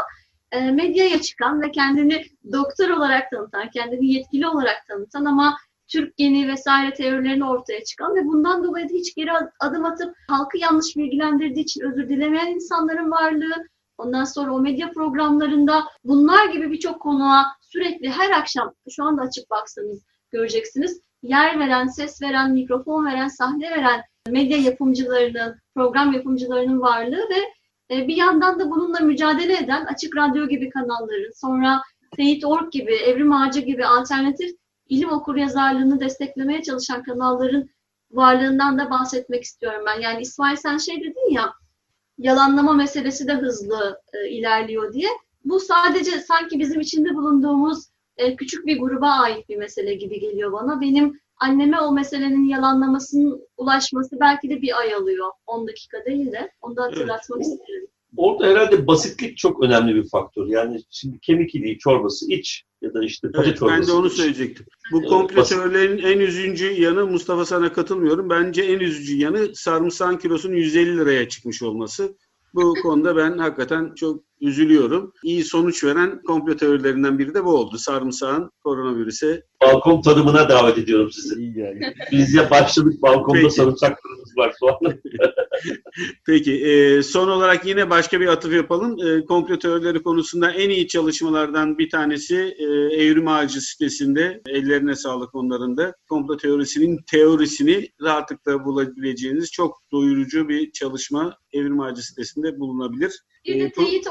e, 0.52 0.70
medyaya 0.70 1.20
çıkan 1.20 1.62
ve 1.62 1.70
kendini 1.70 2.22
doktor 2.52 2.88
olarak 2.88 3.30
tanıtan, 3.30 3.70
kendini 3.70 4.12
yetkili 4.12 4.46
olarak 4.48 4.86
tanıtan 4.88 5.24
ama 5.24 5.56
Türk 5.88 6.16
geni 6.16 6.48
vesaire 6.48 6.94
teorilerini 6.94 7.44
ortaya 7.44 7.84
çıkan 7.84 8.14
ve 8.14 8.24
bundan 8.24 8.64
dolayı 8.64 8.88
da 8.88 8.92
hiç 8.94 9.14
geri 9.14 9.30
adım 9.60 9.84
atıp 9.84 10.14
halkı 10.28 10.58
yanlış 10.58 10.96
bilgilendirdiği 10.96 11.64
için 11.64 11.80
özür 11.80 12.08
dilemeyen 12.08 12.46
insanların 12.46 13.10
varlığı, 13.10 13.66
ondan 13.98 14.24
sonra 14.24 14.54
o 14.54 14.60
medya 14.60 14.90
programlarında 14.90 15.84
bunlar 16.04 16.46
gibi 16.46 16.70
birçok 16.70 17.00
konuğa 17.00 17.46
sürekli 17.60 18.10
her 18.10 18.30
akşam 18.30 18.74
şu 18.90 19.04
anda 19.04 19.22
açıp 19.22 19.50
baksanız 19.50 20.02
göreceksiniz 20.30 21.00
yer 21.22 21.58
veren, 21.58 21.87
ses 21.87 22.22
veren, 22.22 22.52
mikrofon 22.52 23.06
veren, 23.06 23.28
sahne 23.28 23.70
veren 23.70 24.02
medya 24.28 24.58
yapımcılarının, 24.58 25.56
program 25.74 26.12
yapımcılarının 26.12 26.80
varlığı 26.80 27.28
ve 27.30 27.40
e, 27.94 28.08
bir 28.08 28.16
yandan 28.16 28.61
da 28.61 28.70
bununla 28.70 29.00
mücadele 29.00 29.56
eden 29.56 29.85
Açık 29.85 30.16
Radyo 30.16 30.48
gibi 30.48 30.70
kanalların, 30.70 31.32
sonra 31.35 31.82
Teyit.org 32.16 32.72
gibi, 32.72 32.94
Evrim 32.94 33.32
Ağacı 33.32 33.61
gibi 33.61 33.87
alternatif 33.87 34.50
ilim 34.88 35.12
okur 35.12 35.37
yazarlığını 35.37 36.00
desteklemeye 36.00 36.62
çalışan 36.62 37.02
kanalların 37.02 37.68
varlığından 38.11 38.78
da 38.78 38.90
bahsetmek 38.90 39.42
istiyorum 39.42 39.85
ben. 39.87 40.00
Yani 40.00 40.22
İsmail 40.22 40.56
sen 40.56 40.78
şey 40.78 41.00
dedin 41.00 41.32
ya, 41.32 41.52
yalanlama 42.18 42.72
meselesi 42.72 43.28
de 43.28 43.35
hızlı 43.35 44.00
e, 44.12 44.28
ilerliyor 44.28 44.92
diye. 44.92 45.08
Bu 45.44 45.61
sadece 45.61 46.11
sanki 46.11 46.58
bizim 46.58 46.80
içinde 46.80 47.14
bulunduğumuz 47.14 47.91
e, 48.16 48.37
küçük 48.37 48.66
bir 48.66 48.79
gruba 48.79 49.11
ait 49.11 49.48
bir 49.48 49.57
mesele 49.57 49.94
gibi 49.94 50.20
geliyor 50.20 50.53
bana. 50.53 50.81
Benim 50.81 51.20
anneme 51.37 51.81
o 51.81 51.92
meselenin 51.92 52.48
yalanlamasının 52.48 53.48
ulaşması 53.57 54.20
belki 54.20 54.51
de 54.51 54.62
bir 54.62 54.79
ay 54.81 54.94
alıyor. 54.94 55.27
10 55.46 55.68
dakika 55.68 56.05
değil 56.05 56.33
de. 56.33 56.51
Onu 56.61 56.77
da 56.77 56.83
hatırlatmak 56.83 57.38
evet. 57.38 57.46
isterim. 57.46 57.87
Orada 58.16 58.46
herhalde 58.46 58.87
basitlik 58.87 59.37
çok 59.37 59.64
önemli 59.64 59.94
bir 59.94 60.09
faktör. 60.09 60.46
Yani 60.46 60.81
şimdi 60.90 61.18
kemik 61.20 61.55
iliği 61.55 61.79
çorbası 61.79 62.33
iç 62.33 62.64
ya 62.83 62.94
da 62.94 63.05
işte 63.05 63.29
patates 63.29 63.48
evet, 63.48 63.59
çorbası. 63.59 63.81
Ben 63.81 63.88
de 63.88 63.92
onu 63.92 64.11
söyleyecektim. 64.11 64.66
Bu 64.92 65.03
komplo 65.03 65.44
teorilerin 65.44 65.98
en 65.98 66.20
üzücü 66.20 66.72
yanı 66.83 67.07
Mustafa 67.07 67.44
sana 67.44 67.72
katılmıyorum. 67.72 68.31
Bence 68.31 68.62
en 68.62 68.81
üzücü 68.81 69.16
yanı 69.16 69.55
sarımsağın 69.55 70.16
kilosunun 70.16 70.55
150 70.55 70.98
liraya 70.98 71.29
çıkmış 71.29 71.62
olması. 71.62 72.16
Bu 72.55 72.75
konuda 72.83 73.16
ben 73.16 73.38
hakikaten 73.38 73.94
çok 73.94 74.25
üzülüyorum. 74.42 75.12
İyi 75.24 75.44
sonuç 75.44 75.85
veren 75.85 76.22
komplo 76.22 76.57
teorilerinden 76.57 77.18
biri 77.18 77.35
de 77.35 77.44
bu 77.44 77.50
oldu. 77.57 77.78
Sarımsağın 77.78 78.50
koronavirüse. 78.64 79.42
Balkon 79.62 80.02
tadımına 80.02 80.48
davet 80.48 80.78
ediyorum 80.78 81.11
sizi. 81.12 81.40
İyi 81.40 81.59
yani. 81.59 81.81
Biz 82.12 82.35
ya 82.35 82.50
başladık 82.50 83.02
balkonda 83.02 83.40
Peki. 83.42 83.55
sarımsaklarımız 83.55 84.37
var 84.37 84.52
şu 84.59 84.68
an. 84.87 84.94
Peki. 86.27 86.53
E, 86.53 87.03
son 87.03 87.29
olarak 87.29 87.66
yine 87.66 87.90
başka 87.90 88.20
bir 88.20 88.27
atıf 88.27 88.53
yapalım. 88.53 89.07
E, 89.07 89.25
komplo 89.25 89.59
teorileri 89.59 90.03
konusunda 90.03 90.51
en 90.51 90.70
iyi 90.70 90.88
çalışmalardan 90.88 91.79
bir 91.79 91.90
tanesi 91.90 92.57
e, 92.59 92.64
Evrim 93.05 93.29
Ağacı 93.29 93.61
sitesinde. 93.61 94.42
Ellerine 94.46 94.94
sağlık 94.94 95.35
onların 95.35 95.77
da. 95.77 95.94
Komplo 96.09 96.37
teorisinin 96.37 97.01
teorisini 97.11 97.88
rahatlıkla 98.03 98.64
bulabileceğiniz 98.64 99.51
çok 99.51 99.83
doyurucu 99.92 100.48
bir 100.48 100.72
çalışma 100.72 101.37
Evrim 101.53 101.81
Ağacı 101.81 102.03
sitesinde 102.03 102.59
bulunabilir. 102.59 103.22
Bir 103.44 103.61
de 103.61 103.70
teyit 103.70 104.07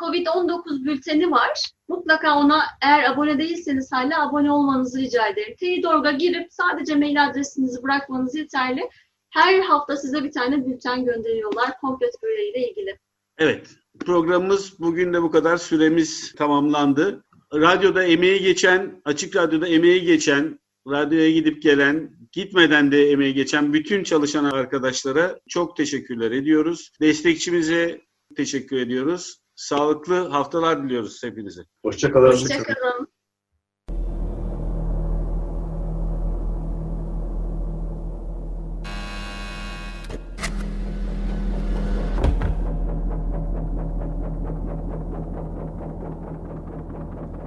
COVID-19 0.00 0.84
bülteni 0.84 1.30
var. 1.30 1.72
Mutlaka 1.88 2.38
ona 2.38 2.62
eğer 2.82 3.10
abone 3.10 3.38
değilseniz 3.38 3.92
hala 3.92 4.28
abone 4.28 4.52
olmanızı 4.52 4.98
rica 5.00 5.26
ederim. 5.26 5.54
Teyit.org'a 5.60 6.12
girip 6.12 6.52
sadece 6.52 6.94
mail 6.94 7.26
adresinizi 7.26 7.82
bırakmanız 7.82 8.34
yeterli. 8.34 8.88
Her 9.36 9.60
hafta 9.60 9.96
size 9.96 10.24
bir 10.24 10.32
tane 10.32 10.66
bülten 10.66 11.04
gönderiyorlar 11.04 11.80
komplo 11.80 12.06
ile 12.06 12.68
ilgili. 12.68 12.98
Evet. 13.38 13.70
Programımız 14.00 14.80
bugün 14.80 15.12
de 15.12 15.22
bu 15.22 15.30
kadar. 15.30 15.56
Süremiz 15.56 16.34
tamamlandı. 16.34 17.24
Radyoda 17.54 18.04
emeği 18.04 18.42
geçen, 18.42 19.02
açık 19.04 19.36
radyoda 19.36 19.68
emeği 19.68 20.02
geçen, 20.02 20.60
radyoya 20.88 21.30
gidip 21.30 21.62
gelen, 21.62 22.16
gitmeden 22.32 22.92
de 22.92 23.10
emeği 23.10 23.34
geçen 23.34 23.72
bütün 23.72 24.04
çalışan 24.04 24.44
arkadaşlara 24.44 25.40
çok 25.48 25.76
teşekkürler 25.76 26.30
ediyoruz. 26.30 26.90
Destekçimize 27.00 28.00
teşekkür 28.36 28.76
ediyoruz. 28.76 29.40
Sağlıklı 29.54 30.28
haftalar 30.28 30.84
diliyoruz 30.84 31.22
hepinize. 31.22 31.62
Hoşçakalın. 31.82 32.26
Hoşçakalın. 32.26 33.08